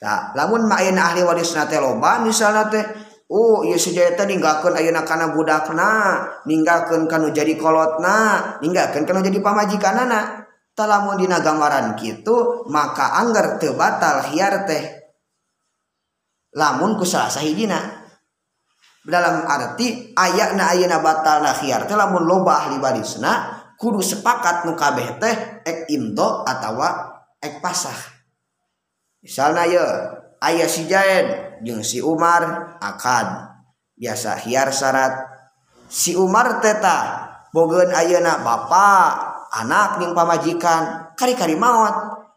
[0.00, 2.82] Tak lamun mak ayeuna ahli waris teh loba misalna teh
[3.28, 10.47] Oh, ieu sejata ninggalkeun ayeuna kana budakna, ninggalkeun kanu jadi kolotna, ninggalkeun kanu jadi pamajikanana.
[10.84, 14.84] lamun dina gambaran gitu maka anggar tebatal hiar teh.
[16.54, 17.78] Lamun ku salah sahijina.
[19.08, 24.76] Dalam arti ayakna ayana batal na hiar teh lamun loba ahli barisna kudu sepakat nu
[24.76, 27.96] kabeh teh ek indo atawa ek pasah.
[29.24, 29.86] Misalnya ya
[30.44, 33.48] ayah si Jaed jeung si Umar akad.
[33.98, 35.26] Biasa hiar syarat
[35.90, 39.27] si Umar teta bogen ayeuna bapak
[39.64, 41.94] anak jeung pamajikan kari-kari maut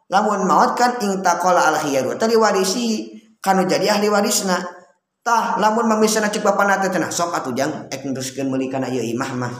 [0.09, 4.81] lamun maut kan ing taqala al khiyaru tadi warisi kanu jadi ahli warisna.
[5.21, 9.05] Tah lamun mamisana cek bapana teh cenah sok atuh jang ek neruskeun meuli kana ieu
[9.05, 9.53] imah mah.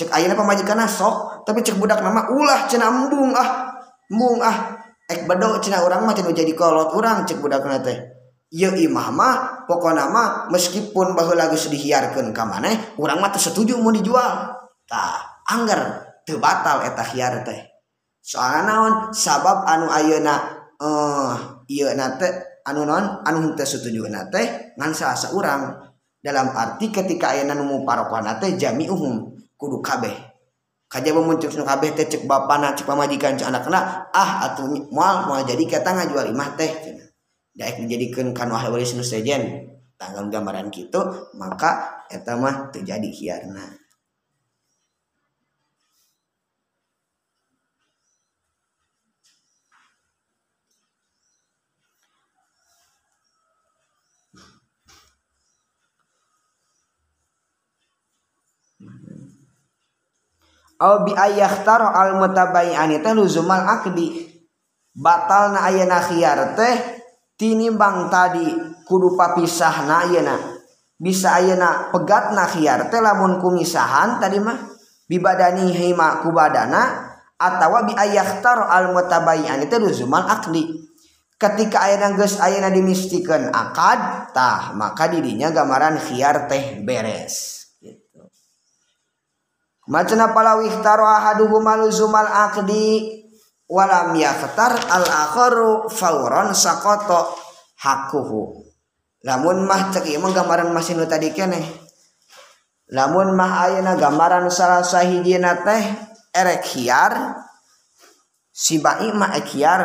[0.00, 3.68] Cek ayeuna pamajikanna sok tapi cek budak nama ulah cenah embung ah.
[4.08, 4.80] Embung ah.
[5.12, 8.00] Ek bedo cenah urang mah tinu jadi kolot urang cek budakna teh.
[8.48, 9.36] Ieu imah mah
[9.68, 14.56] pokona mah meskipun baheula geus dihiarkeun ka maneh urang mah teu setuju mau dijual.
[14.88, 15.20] Tah
[15.52, 17.60] anggar terbatal etahir teh.
[18.22, 20.34] Soal naon sabab anu ayeuna
[21.66, 25.62] eh anu non anu setuju teh salah seorang
[26.22, 30.14] dalam arti ketika ayeuna nu parokwana teh jami umum kudu kabeh.
[30.86, 35.42] Kajaba muncul nu kabeh teh cek bapana cek pamajikan cek anakna ah atuh moal moal
[35.42, 36.70] jadi kata ngajual imah teh
[37.58, 39.72] daek dijadikeun kana ahli waris nu sejen.
[39.98, 40.98] Tanggal gambaran kitu
[41.38, 43.81] maka eta mah terjadi hiarna.
[60.82, 64.26] aw bi ayakhtar al mutabai'ani teh luzumal akdi.
[64.92, 66.74] Batalna ayeuna khiyar teh
[67.38, 68.50] tinimbang tadi
[68.84, 70.36] kudu papisahna ayeuna.
[71.02, 74.58] bisa ayeuna pegatna khiyar teh lamun kumisahan tadi mah.
[75.06, 80.82] Bibadani hima ku badana atawa bi ayakhtar al mutabai'ani teh luzumal akdi.
[81.38, 87.61] Ketika ayeuna geus ayeuna dimistikeun akad tah maka didinya gambaran khiyar teh beres.
[89.92, 93.12] Macna palawi ikhtaro ahaduhuma luzumal akdi
[93.68, 97.36] walam yaktar al akharu fauron sakoto
[97.76, 98.72] hakuhu.
[99.20, 101.60] Lamun mah cek ieu gambaran masih nu tadi keneh.
[102.88, 105.84] Lamun mah ayeuna gambaran salah sahijina teh
[106.32, 107.36] erek hiar
[108.48, 109.80] si bai mah ek hiar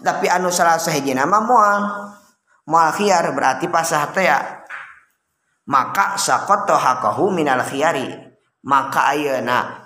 [0.00, 1.80] Tapi anu salah sahijina mah moal.
[2.72, 4.63] Moal hiar berarti pasah teh ya
[5.68, 8.08] maka sakoto sakotohaqahu minal khiyari.
[8.64, 9.84] Maka ayeuna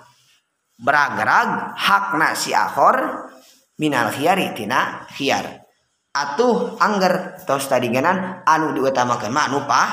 [0.79, 3.27] beragrag hakna si akhor
[3.75, 5.67] minal khiyari tina khiyar.
[6.09, 9.89] Atuh angger tos tadi genan anu diutamakan mah anu pah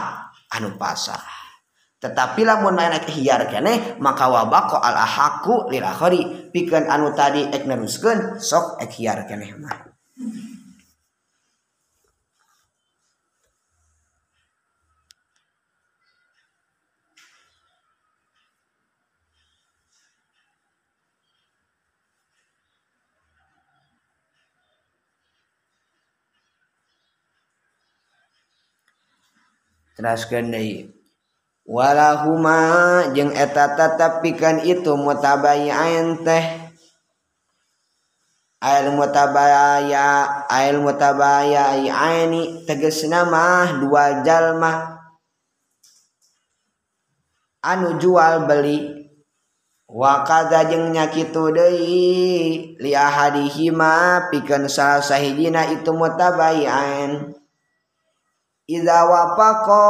[0.55, 1.23] anu pasah.
[1.97, 7.67] Tetapi lamun mana khiyar kene maka wabako al ahaku lil akhari pikeun anu tadi ek
[7.67, 9.77] neruskeun sok ek khiyar kene mah.
[29.97, 30.53] teraskan
[31.67, 32.61] walahuma
[33.17, 36.69] jeung etatata pikan itu mutabayain teh.
[38.57, 44.97] Air mutabaya air mutabaya aini tegas nama dua jalma
[47.61, 49.13] anu jual beli
[49.87, 52.75] wa wakada jeung nyakitu deui.
[52.81, 57.37] Li ahadihima pikeun salah sahijina itu mutabayain
[58.67, 59.87] Iza wapako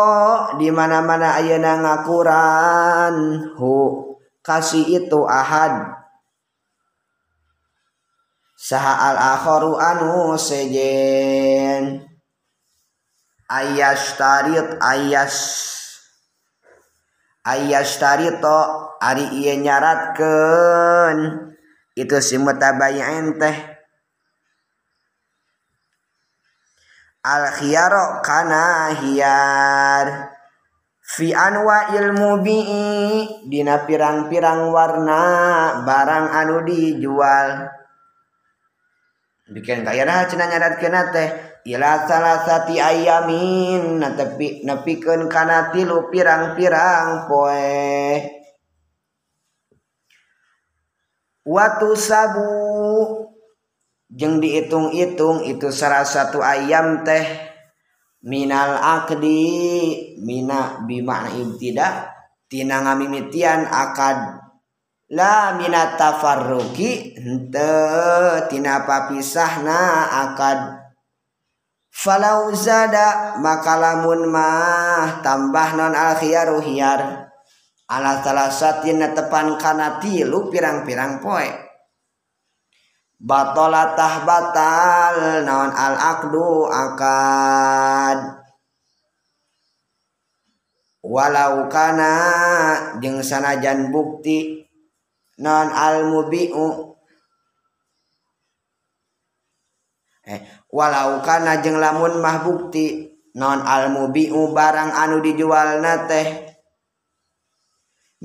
[0.60, 3.16] di mana mana ayeuna ngakuran
[3.56, 4.04] hu
[4.44, 5.96] kasih itu ahad.
[8.52, 12.04] Saha al akharu anu sejen
[13.48, 15.36] ayas tarit ayas
[17.48, 21.48] ayas tarito ari iya nyaratkeun.
[21.96, 23.75] Itu si mutabayyin teh.
[27.26, 30.30] al-khiyaro kana hiyar.
[31.02, 32.58] Fi anwa ilmu bi
[33.50, 35.22] dina pirang-pirang warna
[35.82, 37.70] barang anu dijual.
[39.46, 41.28] Bikin kaya dah cina nyadat kena teh
[41.66, 48.22] ila salah sati ayamin na tepi nepikeun kana tilu pirang-pirang poe
[51.46, 52.50] watu sabu
[54.12, 57.24] jeng dihitung-itung itu salah satu ayam teh.
[58.26, 59.38] Minal akdi
[60.18, 61.88] mina bimakna ibtida
[62.50, 64.42] tina ngamimitian akad.
[65.14, 70.82] La mina tafarruki henteu tina papisahna akad.
[71.86, 77.30] Falau zada maka lamun mah tambah non al khiyaru hiyar
[77.86, 81.65] ala salah salasatin tepan kana tilu pirang-pirang poe.
[83.16, 88.18] batolatah batal naon al akdu akad.
[91.06, 92.12] Walau kana
[92.98, 94.66] jeung sanajan bukti
[95.38, 96.98] non al mubiu.
[100.26, 100.42] Eh
[100.74, 106.28] walau kana jeung lamun mah bukti non al mubiu barang anu dijualna teh.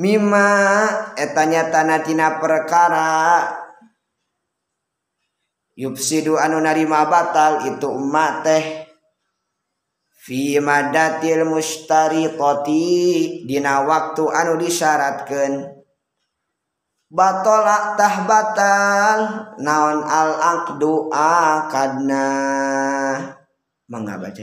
[0.02, 0.50] Mima
[1.20, 3.46] etanya tanatina perkara
[5.76, 8.65] yufsidu anu narima batal itu umat teh.
[10.22, 12.86] Fi madatil mustariqati
[13.49, 15.82] dina waktu anu disyaratkeun.
[17.11, 19.19] Batola tah batal
[19.59, 22.28] naon al aqdu akadna.
[23.91, 24.41] Mangga baca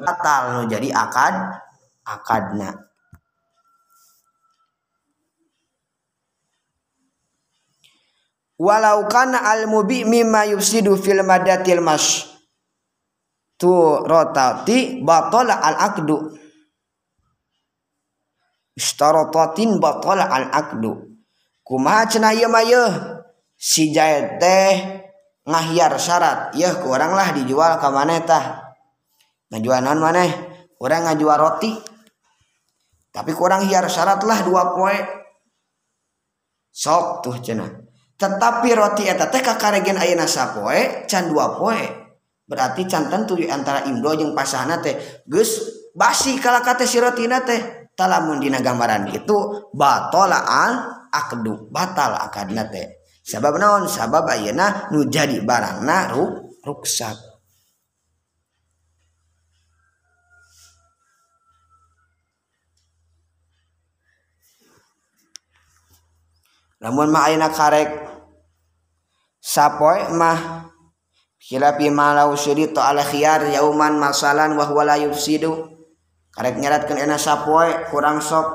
[0.00, 1.34] batal jadi akad
[2.08, 2.87] akadna
[8.58, 12.26] walau kana al mubi mimma yufsidu fil madatil mas
[13.54, 13.70] tu
[14.02, 16.34] rotati batala al akdu
[18.74, 21.16] istaratatin batala al akdu
[21.62, 22.66] kumaha cenah ieu mah
[23.58, 25.08] si jahit teh
[25.48, 26.52] ngahiar syarat.
[26.54, 28.76] Yeuh ke orang lah dijual ka maneh tah.
[29.48, 30.30] Ngajual naon maneh?
[30.78, 31.72] Urang ngajual roti.
[33.08, 34.98] Tapi kurang hiar syarat lah dua poe.
[36.68, 37.87] Sok tuh cenah.
[38.18, 42.10] tetapi roti eta teh kakaregen ayeuna sapoe can dua poe.
[42.48, 47.88] Berarti can tentu antara imdo jeung pasahna teh geus basi kala kate si rotina teh.
[47.94, 52.98] Talamun dina gambaran kitu batalaan akdu batal akadna teh.
[53.22, 53.86] Sabab naon?
[53.86, 57.37] Sabab ayeuna nu jadi barangna ruk ruksak.
[66.78, 67.90] namun maina karek
[69.42, 70.70] sapoe mah
[71.42, 75.74] khilafi malau sudito ala khiyar yauman masalan wa huwa la yufsidu.
[76.30, 78.46] Karek nyaratkeun ena sapoe kurang sok.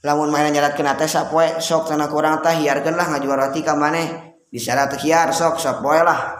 [0.00, 4.40] Lamun maina nyaratkeun teh sapoe sok tanah kurang tah hiarkeun lah ngajual roti ka maneh.
[4.48, 6.32] Disyarat hiar sok sapoe lah.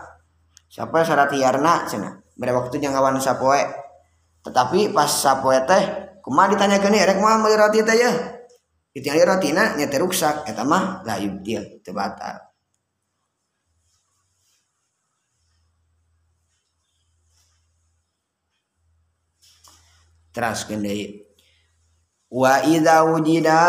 [0.72, 2.16] Sapoe syarat hiarna cenah.
[2.33, 3.61] Bere waktu jangawan sapoe.
[4.41, 5.83] Tetapi pas sapoe teh
[6.24, 8.36] kumaha ditanyakeun rek mah meuli roti teh ya
[8.97, 12.40] ditinggali rotina nyete ruksak eta mah la yubdil teu batal.
[20.32, 21.28] Teraskeun deui.
[22.32, 23.61] Wa idza wujida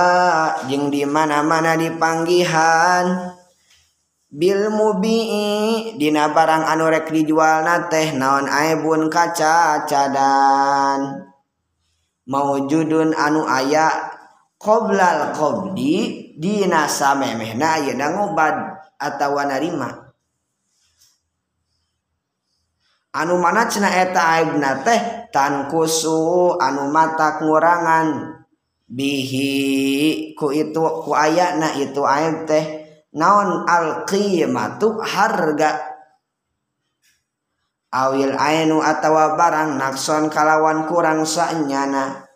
[0.71, 3.35] jeung di mana-mana dipanggihan
[4.31, 5.19] bil mubi
[5.99, 11.31] dina barang anu rek dijualna teh naon aibun kaca cadan
[12.27, 14.16] maujudun anu aya
[14.67, 18.55] qoblal qobdi dina samemehna ayeuna ngobad
[18.99, 20.11] atawa narima.
[23.15, 28.35] Anu mana cenah eta aibna teh tan kusu anu mata kurangan.
[28.87, 32.65] Bihi ku itu ku ayana itu aib teh.
[33.15, 35.95] Naon al qimatu harga.
[37.87, 42.26] Awil ainu atawa barang nakson kalawan kurang sanyana.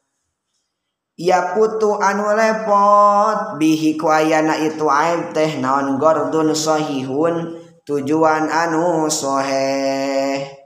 [1.18, 10.62] ya putu anu lepot bihi kuayana itu aib teh naon gordun sohihun tujuan anu sohe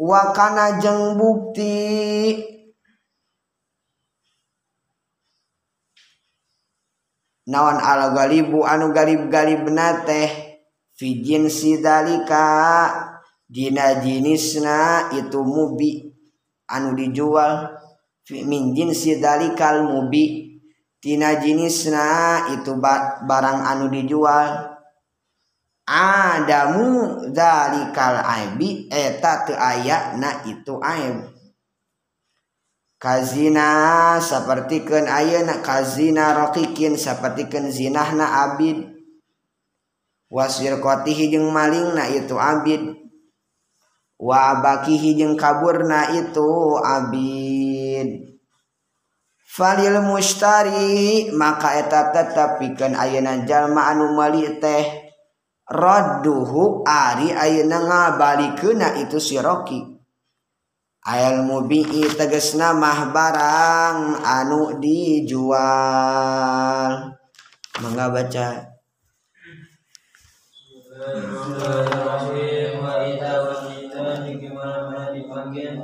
[0.00, 2.40] wakana jeng bukti.
[7.50, 9.68] Naon al galibu anu galib galib
[10.08, 10.30] teh.
[10.96, 12.44] Fijin sidalika
[13.48, 16.12] dina jinisna itu mubi
[16.68, 17.79] anu dijual.
[18.30, 20.56] min jinsi dalikal mubi
[21.02, 22.78] tina jenisna itu
[23.26, 24.78] barang anu dijual.
[25.90, 31.34] Adamu dalikal aibi eta teu aya na itu aib.
[33.00, 38.86] Kazina sapertikeun ayeuna kazina raqiqin sapertikeun zinahna abid.
[40.30, 42.94] Wasir kotihi jeung malingna itu abid.
[44.14, 47.49] Wa bakihi jeung kaburna itu abid.
[49.44, 55.08] Falil mustari maka eta tetep pikeun ayeuna jalma anu meuli teh.
[55.70, 60.00] Radduhu ari ayeuna ngabalikeuna itu si roki
[61.06, 65.62] ayal mubi'i tegesna mah barang anu dijual.
[67.80, 68.68] Mangga baca.
[71.00, 72.84] Bismillahirrahmanirrahim.
[72.84, 75.80] Wa gimana dipanggil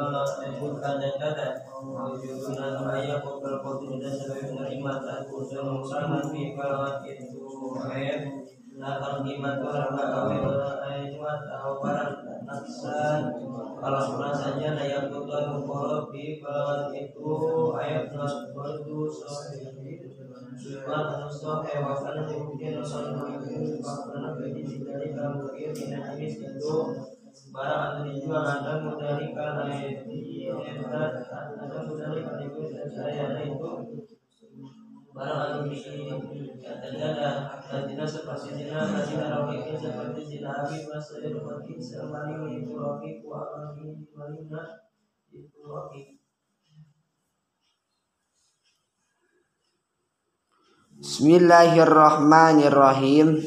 [0.00, 1.48] telah menyebutkan dan kata
[1.80, 6.56] Wujuduna ayah kubal kutin dan sebagai penerima dan kusul muksana fi
[7.12, 7.40] itu
[7.84, 8.20] ayat
[8.80, 9.20] Nakal
[13.80, 16.40] Kalau saja daya kutul mukorok fi
[16.96, 17.32] itu
[17.76, 19.00] ayat nas berdu
[20.60, 26.34] Sifat Rasul Ewasan Mungkin Rasul Mungkin Bapak Nabi Jika Tidak Habis
[51.00, 53.40] Bismillahirrahmanirrahim.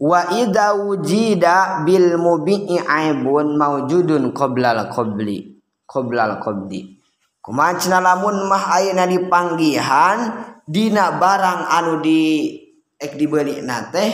[0.00, 6.96] wa idza wujida Bil mubi'i aibun maujudun qoblal qobli qoblal qobdi.
[7.40, 10.18] Kumacna lamun mah ayeuna dipanggihan
[10.64, 12.52] dina barang anu di
[13.00, 14.04] ek dibeli nate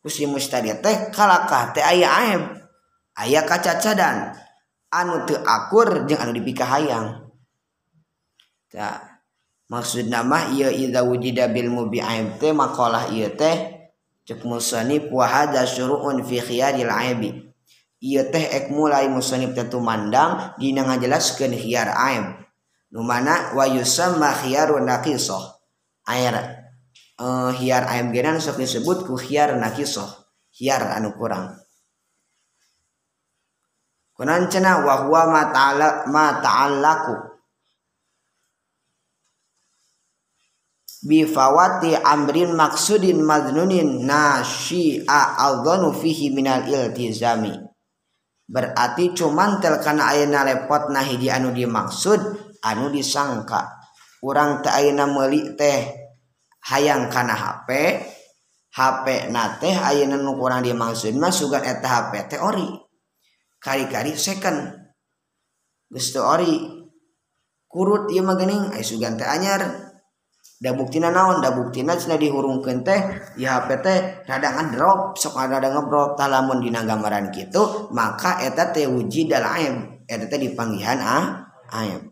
[0.00, 2.42] kusi mustadi teh kalakah teh aya aib?
[3.16, 4.36] Aya kacacadan.
[4.92, 7.28] Anu teu akur jeung anu dipika hayang.
[8.72, 9.20] Tah
[9.68, 13.81] maksudna mah ieu idza wujida bil mubiaib teh makalah ieu teh
[14.32, 17.52] cek musanif wa hadza syuru'un fi khiyaril aibi.
[18.00, 22.40] Ieu teh ek mulai musanif tentu mandang dina ngajelaskeun khiyar aib.
[22.90, 25.60] Nu mana wa yusamma khiyarun naqisah
[26.08, 26.34] air
[27.20, 30.08] uh, khiyar aib genan sok disebut ku khiyar naqisah
[30.50, 31.60] khiyar anu kurang.
[34.16, 34.84] Kunan cenah?
[34.84, 37.31] Wa huwa ma ta'ala ma ta'allaku
[41.02, 47.50] bifawati amrin maksudin madnunin nasyi'a al-dhanu fihi minal iltizami.
[48.46, 52.20] Berarti cuman tel kana ayeuna lepot nah hiji anu dimaksud
[52.62, 53.82] anu disangka.
[54.22, 55.90] Urang teh ayeuna meuli teh
[56.70, 57.70] hayang kana HP
[58.72, 62.66] HP na teh ayeuna nu kurang dimaksud mah sugan eta HP teh ori.
[63.58, 64.70] Kari-kari second
[65.90, 66.82] geus ori.
[67.72, 69.91] Kurut ieu mah geuning aya sugan teh anyar.
[70.62, 71.42] da buktina naon?
[71.42, 73.00] Da buktina cina dihurungkeun teh
[73.34, 73.98] ya HP teh
[74.30, 76.14] rada ngedrop sok rada ngebrot.
[76.14, 82.02] Talamun dina gambaran kitu maka eta teh uji dalaim eta teh dipanggihan ah, a aib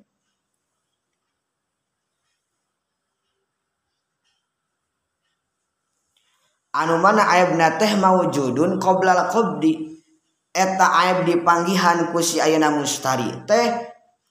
[6.74, 10.02] anu mana aibna teh maujudun qoblal qabdi
[10.50, 13.66] eta aib dipanggihan ku si ayeuna mustari teh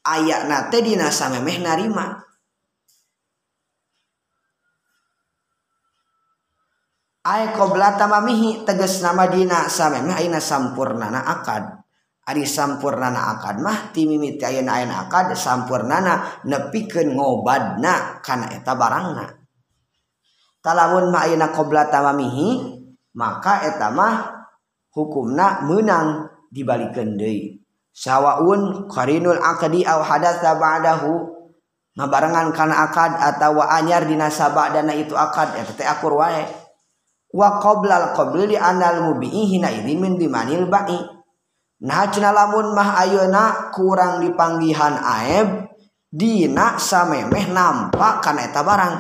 [0.04, 2.29] ayana teh dina samemeh narima.
[7.30, 11.78] ay qobla mamihi teges nama dina samemeh mah ayeuna sampurnana akad.
[12.26, 19.30] Ari sampurnana akad mah ti mimiti ayeuna ayeuna akad sampurnana nepikeun ngobadna kana eta barangna.
[20.66, 22.82] Talamun mah ayeuna qobla mamihi
[23.14, 24.14] maka eta mah
[24.90, 27.62] hukumna menang dibalikeun deui.
[27.94, 31.14] Sawaun qarinul aqdi aw hadatsa ba'dahu
[31.94, 36.59] ngabarengan kana akad atawa anyar dina sabadana itu akad eta teh akur wae.
[37.30, 40.98] wa qoblal qabli li anal mubi'i hina idin min dimanil ba'i.
[41.80, 45.72] Nah cenah lamun mah ayeuna kurang dipanggihan aib
[46.12, 48.96] dina samemeh nampak kana eta barang.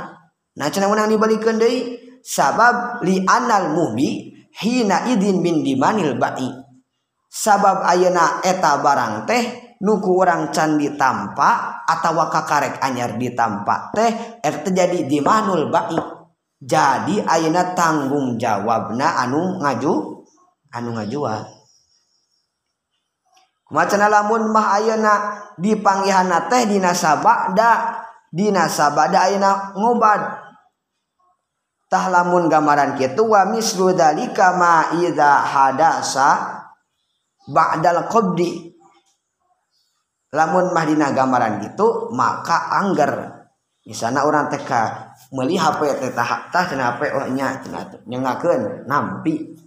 [0.55, 6.47] Nah cenah menang dibalikeun deui sabab li anal mubi hina idin min dimanil ba'i.
[7.29, 14.55] Sabab ayeuna eta barang teh nuku orang can ditampak atau kakarek anyar ditampak teh er
[14.63, 16.18] terjadi dimanul ba'i.
[16.59, 20.27] jadi Ayeuna tanggung jawabna anu ngaju
[20.75, 21.47] anu ngajual.
[23.71, 25.13] Macana lamun mah Ayeuna
[25.55, 28.03] dipanggihana teh dinasabada
[28.35, 30.21] dinasabada Ayeuna ngobad
[31.87, 36.59] tah lamun gambaran kitu wa mislu dalika ma idza hadasa
[37.47, 38.67] ba'dal qabdi.
[40.35, 43.47] Lamun mah dina gambaran gitu maka angger.
[43.87, 44.69] Misalnya orang TK
[45.29, 49.57] meli HP teh tah cenah HP oh nya cenah nyenggakeun nampi.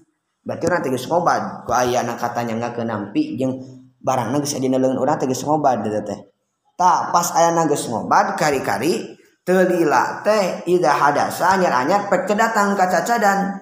[0.42, 1.66] Berarti urang teh geus ngobat.
[1.66, 3.62] Ku aya anak kata nyenggakeun nampi jeung
[4.02, 6.18] barangna geus aya dina leungeun urang teh geus ngobat teh.
[6.74, 13.58] Tah pas aya geus ngobat kari-kari telila teh ida hadasa anyar-anyar pek kedatang ka cacadan.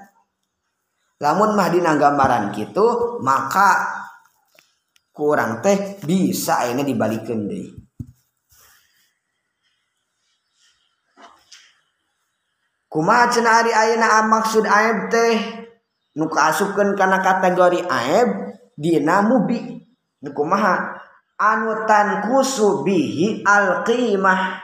[1.20, 4.00] Lamun mah dina gambaran kitu maka
[5.12, 7.79] kurang teh bisa ini dibalikin deh
[12.90, 15.36] kumaha cenah ari ayeuna maksud aib teh?
[16.18, 18.28] Nu kaasukeun kana kategori aib
[18.74, 19.86] dina mubi.
[20.20, 20.98] Nu kumaha?
[21.40, 24.60] Anu tankusu bihi alqimah.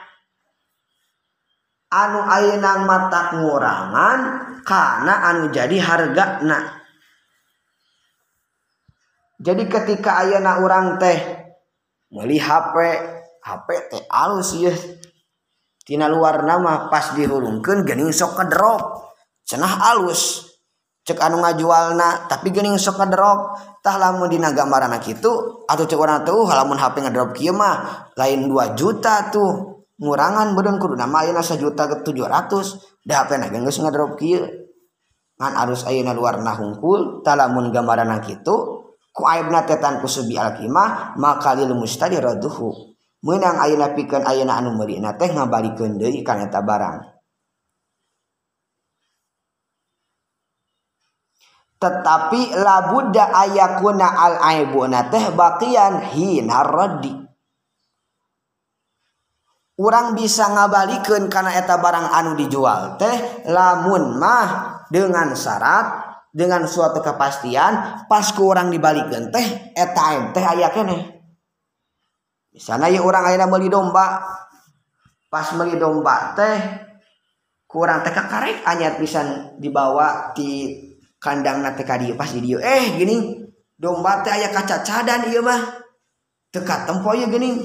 [1.87, 4.19] Anu ayeuna mata ngurangan
[4.67, 6.77] kana anu jadi harga na
[9.39, 11.15] jadi ketika ayeuna urang teh
[12.09, 12.75] meuli HP
[13.45, 14.75] HP teh alus yeuh
[15.87, 19.15] tina luar nama pas dihurungkan gening sok kederok
[19.47, 20.43] cenah alus.
[21.07, 26.27] Cek anu ngajualna tapi gening sok ngedrop tah lamun dina gambaran itu atau cek orang
[26.27, 29.87] tuh halamun HP ngedrop kieu mah lain 2 juta tuh.
[29.97, 34.43] Ngurangan bedeun kudu nama ayeuna sajuta ke 700 da HP na geus ngedrop kieu.
[35.39, 38.83] Ngan arus ayeuna luar nah hungkul tah lamun gambaran kitu
[39.15, 42.96] ku aibna tetan kusubi alkimah maka lil mustadi raduhu
[43.27, 46.97] menang ayeuna pikeun ayeuna anu meurina teh ngabalikeun deui kana eta barang.
[51.77, 57.13] Tetapi labudda ayakuna al aibuna teh bakian hina raddi
[59.77, 63.43] urang bisa ngabalikeun kana eta barang anu dijual teh.
[63.51, 64.49] Lamun mah
[64.87, 71.16] dengan syarat dengan suatu kepastian pas ku orang dibalikeun teh eta aib teh aya keneh
[72.57, 74.21] sana orang akhirnya beli domba
[75.29, 76.57] pas beli domba teh
[77.69, 80.73] kurang teka karek anyar pisan dibawa di
[81.21, 83.47] kandang nate kadi pas di dia eh gini
[83.77, 85.85] domba teh ayah kaca cadan iya mah.
[86.47, 87.59] Teka tempo ya gini.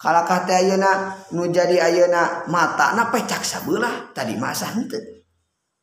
[0.00, 5.20] Kalau kata ayana nu jadi ayana mata na pecak sabelah tadi masa henteu.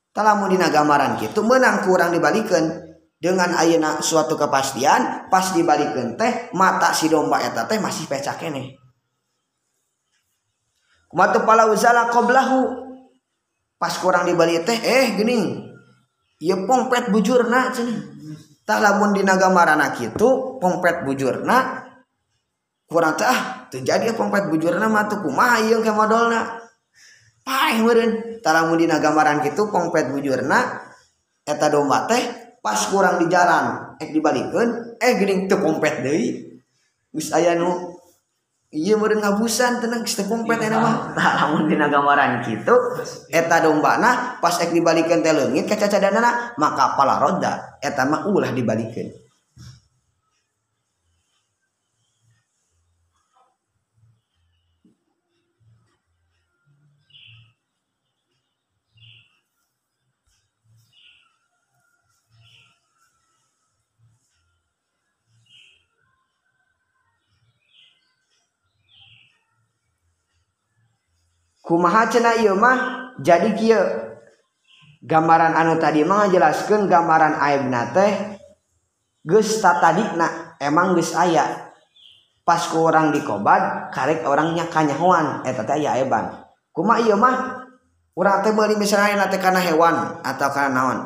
[0.10, 2.87] Talamun dina gambaran gitu menang kurang dibalikan
[3.18, 8.78] dengan ayeuna suatu kepastian pas dibalikkan teh mata si domba eta teh masih pecah kene
[11.08, 12.86] kumatu pala uzala qoblahu.
[13.78, 15.66] Pas kurang dibalik teh eh gini.
[16.38, 17.98] Ya pongpet bujurna cini
[18.62, 21.86] tak lamun di nagamarana gitu pongpet bujurna.
[22.86, 26.62] Kurang teh ah, terjadi pompet bujurna mah tuh kumaha ieu ke modalna
[27.42, 28.42] paeh meureun.
[28.42, 30.86] Tak lamun di nagamaran gitu pongpet bujurna
[31.46, 36.52] eta domba teh pas kurang di jalan eh dibalikkan eh gini terkompet deh
[37.16, 37.96] bis aya nu
[38.76, 40.96] iya meren ngabusan tenang kita kompet enak mah.
[41.16, 42.76] Tak lamun dina gambaran gitu
[43.32, 48.28] eta domba nah pas ek dibalikan teh leungit kaca cadana maka pala roda eta mah
[48.28, 49.16] ulah dibalikan
[71.68, 73.12] kumaha cenah ieu mah?
[73.20, 73.84] Jadi kieu.
[75.04, 78.40] Gambaran anu tadi mah ngajelaskeun gambaran aibna teh
[79.28, 81.68] geus tatadina emang geus aya.
[82.48, 86.32] Pas ku orang dikobat karek orangnya nyakanyahoan eta teh aya aiban
[86.72, 87.68] kumaha ieu mah?
[88.18, 91.00] Urang teh meuli misalnya teh kana hewan atau kana naon.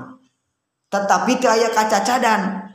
[0.87, 2.71] Tetapi teu aya kacacadan.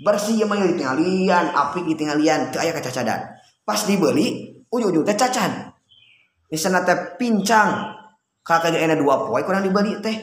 [0.00, 0.58] Bersih ieu mah
[0.96, 3.20] lian api tingalian teu aya kaca cadan
[3.62, 5.69] pas dibeli ujung-ujung teh cacan.
[6.50, 7.96] misalnya teh pincang.
[8.44, 10.16] Kakak enak dua poin kurang diberi teh.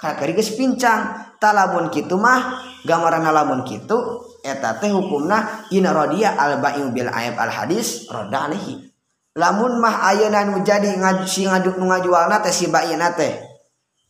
[0.00, 1.36] Kakak geus pincang.
[1.38, 7.36] Talamun gitu mah gambaran lamun gitu eta teh hukumna in rodia al ba'im bil aib
[7.36, 8.94] al hadis roda alihi
[9.34, 13.34] lamun mah ayeuna nu jadi ngaji ngaduk nu ngajualna teh si ba'ina teh.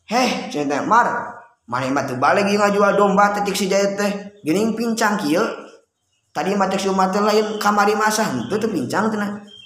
[0.04, 1.08] Heh cenah mar.
[1.64, 4.36] Mana mah teu balik ngajual domba tetik si jaya teh.
[4.44, 5.40] Geuning pincang kieu.
[6.28, 9.18] Tadi mah teh si umat lain kamari masa henteu teu pincang teh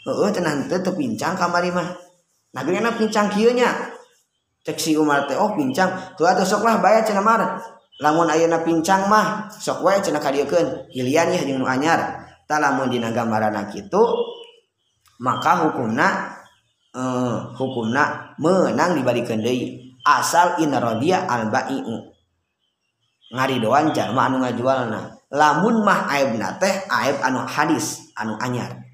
[0.09, 1.93] Heeh tenan teu teu pincang kamari mah.
[2.57, 2.65] Nah
[2.97, 3.93] pincang kieu nya.
[4.65, 6.17] Cek si Umar teh oh pincang.
[6.17, 7.61] Tuh atuh sok lah bayar cenah mar.
[8.01, 12.25] Lamun ayeuna pincang mah sok wae cenah kadieukeun hilian ya jeung nu anyar.
[12.49, 14.01] Ta lamun dina gambaran kitu
[15.21, 16.33] maka hukumna
[16.97, 19.93] eh, hukumna menang dibalikeun deui.
[20.09, 22.17] Asal inna radiya al bai'u
[23.37, 25.21] ngaridoan jalma anu ngajualna.
[25.29, 28.88] Lamun mah aibna teh aib anu hadis anu anyar.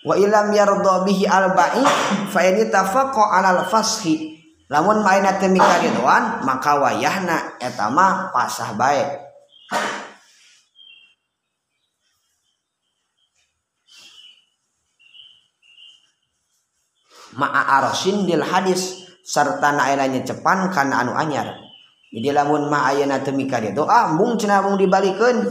[0.00, 1.84] wa ilam yarda bihi al ba'i
[2.32, 4.40] fa ini tafaqqa alal fashi
[4.70, 9.04] lamun maina teu mikaredoan maka wayahna eta mah pasah bae.
[17.30, 21.46] Ma'a arsin dil hadis serta naela cepan kana anu anyar.
[22.10, 25.46] Jadi lamun ma ayeuna teu mikaredoan ah, mung cenah mung dibalikeun.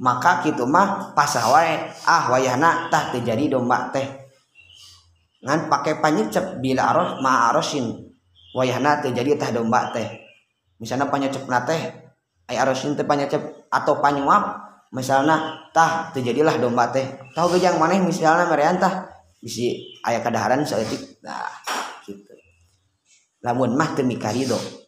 [0.00, 4.08] maka gitu mah pasawai ah wayahna tah terjadi domba teh.
[5.44, 8.08] Ngan pakai panyecep bila aros ma arosin.
[8.56, 10.08] Wayahna terjadi tah domba teh.
[10.80, 11.82] Misalnya panyecep teh
[12.48, 14.56] ay arosin teh panyecep atau panyuap
[14.96, 17.04] misalnya tah terjadilah domba teh.
[17.36, 19.04] Tahu gejang maneh misalnya merian tah
[19.36, 21.44] bisi ayah kadaharan seetik nah
[22.08, 22.32] gitu.
[23.44, 24.79] Lamun mah demi karido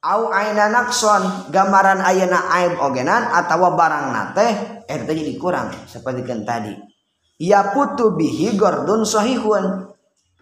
[0.00, 4.46] nakson gambaran ayana aib ogenan atau barang nate
[4.88, 6.72] er eh, jadi kurang seperti kan tadi.
[7.40, 9.92] Ya putu bihi gordun sohihun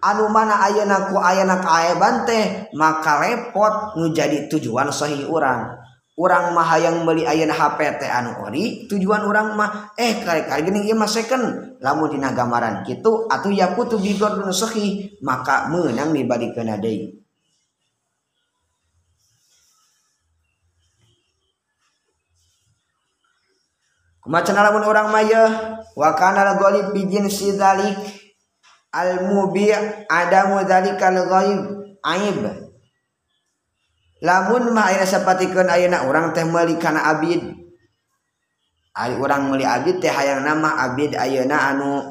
[0.03, 5.75] anu mana ayana ku ayana kaeban teh maka repot nu jadi tujuan sohih orang
[6.19, 10.61] orang mah yang beli ayana HP teh anu ori tujuan orang mah eh kali kali
[10.71, 15.71] gini ieu mah second lamun dina gambaran kitu atuh ya putu bihi gordun sohih maka
[15.71, 17.28] meunang dibadikeun deui.
[24.29, 25.45] macan lamun orang maya
[25.97, 27.97] wa kana al-ghalib bi jinsi dzalik
[28.93, 29.73] al-mubi'
[30.07, 31.61] adamu dzalikal ghaib
[32.05, 32.41] aib.
[34.19, 37.55] Lamun mah ayeuna sapatikeun ayeuna urang teh meuli kana abid.
[38.99, 42.03] Ari urang meuli abid teh hayang nama abid ayeuna anu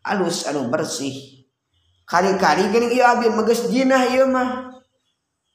[0.00, 1.44] alus anu bersih.
[2.08, 4.65] Kali-kali geuning ieu abid megeus jinah ieu mah.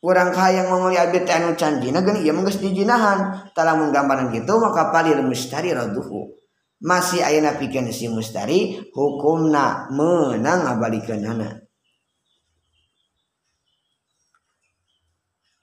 [0.01, 3.49] orang kaya yang mengli abdi anu canjina geun ieu mah geus dijinahan.
[3.53, 6.33] Tah lamun gambaran gitu maka palil mustari raduhu.
[6.81, 11.61] Masih ayana pikeun si mustari hukumna meunang ngabalikeunana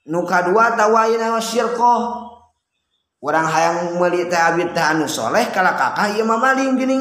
[0.09, 2.01] nu kadua tawaina syirqah
[3.21, 6.97] orang hayang meuli teh abdi teh anu soleh kala kakak ieu mah maling gini.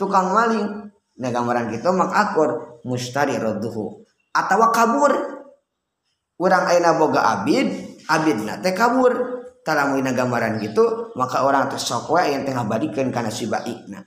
[0.00, 0.88] Tukang maling.
[1.20, 4.02] Nah gambaran gitu mak akur mustari raduhu.
[4.32, 5.41] Atawa kabur.
[6.42, 9.38] orang aina boga abid abid na teh kabur.
[9.62, 14.02] Talamu gambaran gitu maka orang tersokwa yang tengah balikan karena si baikna.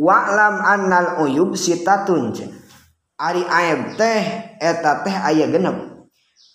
[0.00, 2.32] walam annal uyub sitatun
[3.20, 5.76] ari aib teh eta teh aya genep.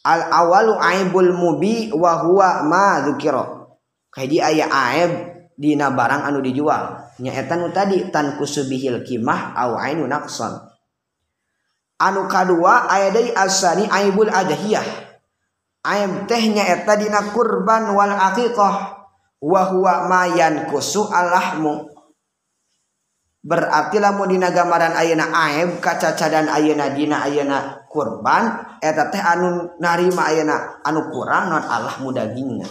[0.05, 3.69] Al awalu aibul mubi wa huwa ma dzukira.
[4.09, 5.11] Kaji aya aib
[5.53, 7.13] dina barang anu dijual.
[7.21, 10.57] Nya eta nu tadi tan kusubihil kimah au ainu naqsan.
[12.01, 14.85] Anu kadua aya deui asani aibul adhiyah
[15.85, 18.97] aib teh nya eta dina kurban wal aqiqah.
[19.45, 21.94] Wa huwa ma yankusu al lahmu
[23.45, 30.33] berarti lamun dina gambaran ayeuna aib kacacadan ayeuna dina ayeuna kurban eta teh anu narima
[30.33, 32.65] ayeuna anu kurang non Allah mudagingna.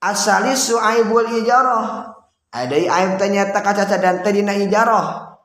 [0.00, 2.16] Asali suaibul ijarah.
[2.48, 5.36] Ada aib teh nyata kacacadan teh dina ijarah.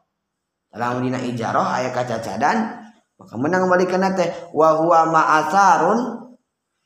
[0.80, 2.80] Lamun dina ijarah aya kacacadan
[3.20, 6.00] maka menang balikeun teh wa huwa ma'asarun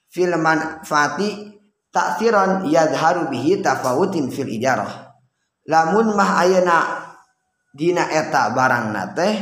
[0.09, 1.53] fil manfaati
[1.93, 5.02] ta'thiran yadharu bihi tafawutin fil ijarah
[5.67, 6.77] lamun mah ayeuna
[7.73, 9.33] dina eta barangna teh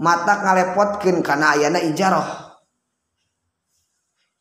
[0.00, 2.44] mata ngalepotkeun kana ayana ijaroh.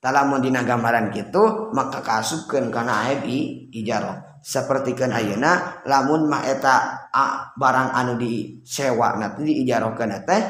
[0.03, 3.23] Talamun dina gambaran gitu maka kasubkeun kana aib
[3.71, 4.43] ijaroh.
[4.43, 10.43] Sapertikeun ayeuna lamun mah eta a, barang anu disewa nanti diijarohkeun teh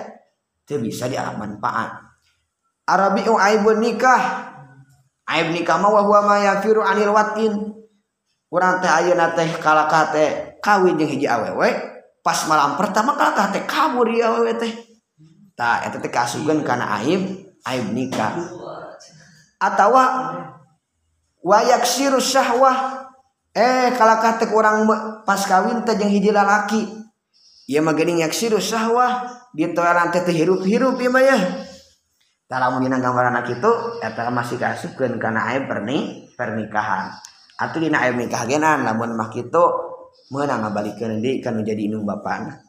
[0.66, 2.14] teu bisa diamanfaat
[2.84, 4.52] Arabiu aibun nikah.
[5.24, 7.54] Aib nikah mah wa huwa ma yafiru anil watin.
[8.54, 11.74] kurang teh ayeuna teh kalakah teh kawin jeung hiji awewe
[12.22, 14.70] pas malam pertama kalakah teh kabur ieu awewe teh.
[15.58, 18.38] Tah eta teh kasugeun kana aib aib nikah.
[19.58, 20.38] Atawa
[21.42, 23.10] wayak siru syahwah.
[23.58, 24.86] Eh kalakah teh kurang
[25.26, 26.86] pas kawin teh jeung hiji lalaki.
[27.66, 31.38] Ieu mah geuning yak siru syahwah ditoeran teh teh hirup-hirup ieu mah ya
[32.46, 37.33] tah lamun dina gambaran kitu eta masih kasugeun kana aib perni pernikahan.
[37.60, 39.62] atuh dina air nikah genan namun mah kitu
[40.34, 42.62] meunang ngabalikeun deui kana jadi indung bapana.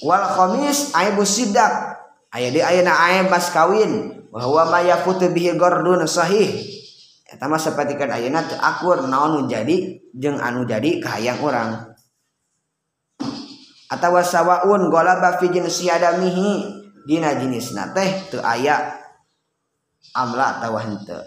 [0.00, 1.98] Wal khamis aibu sidak
[2.32, 4.22] aya di ayeuna aib pas kawin.
[4.30, 6.54] Bahwa mayakutu bihi gordun sahih.
[7.26, 11.70] Eta mah sapertikeun ayeuna teu akur naon nu jadi jeung anu jadi kahayang urang.
[13.90, 16.78] Atawa sawaun golaba fi jinsi adamihi.
[17.00, 18.99] Dina jenisna teh teu aya
[20.14, 21.22] amla atawa henteu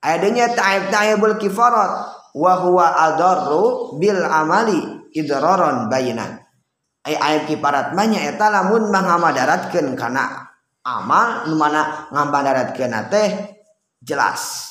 [0.00, 1.92] adanya ta'ib ta'ibul kifarat
[2.34, 4.80] wa huwa adarru bil amali
[5.12, 6.40] idraron bayinan.
[7.00, 10.52] Ay ayat kifarat mah eta lamun mangamadaratkeun kana
[10.84, 13.28] amal nu mana ngamadaratkeun teh
[14.04, 14.68] jelas.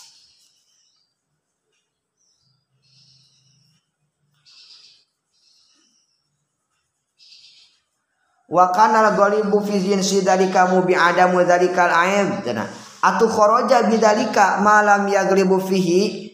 [8.49, 15.07] Wa kana ghalibu fi jinsi dalika mubi adamu dalikal aib cenah atau khoroja bidalika malam
[15.07, 16.27] yaglibu fihi.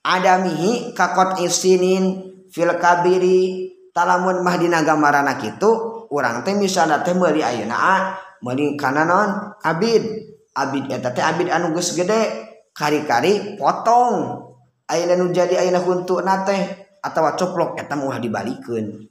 [0.00, 3.68] Adamihi kakot isinin fil kabiri.
[3.90, 10.30] Talamun mahdina gambarana kitu urang teh misalna teh meuli ayeuna meuli kana non abid.
[10.56, 12.48] Abid eta teh abid anu geus gede.
[12.70, 14.46] Kari-kari potong.
[14.86, 16.60] Ayeuna nu jadi ayeuna huntuna teh
[17.02, 19.09] atawa coplok eta mah dibalikeun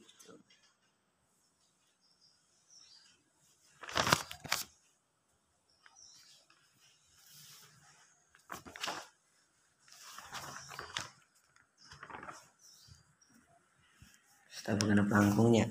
[14.69, 15.65] Eh, mengenai pelangkungnya.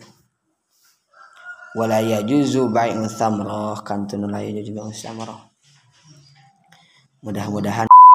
[1.78, 4.90] Walaya juzu baik thamrah kan tunulaya yajuzu bai'u
[7.22, 7.86] mudah-mudahan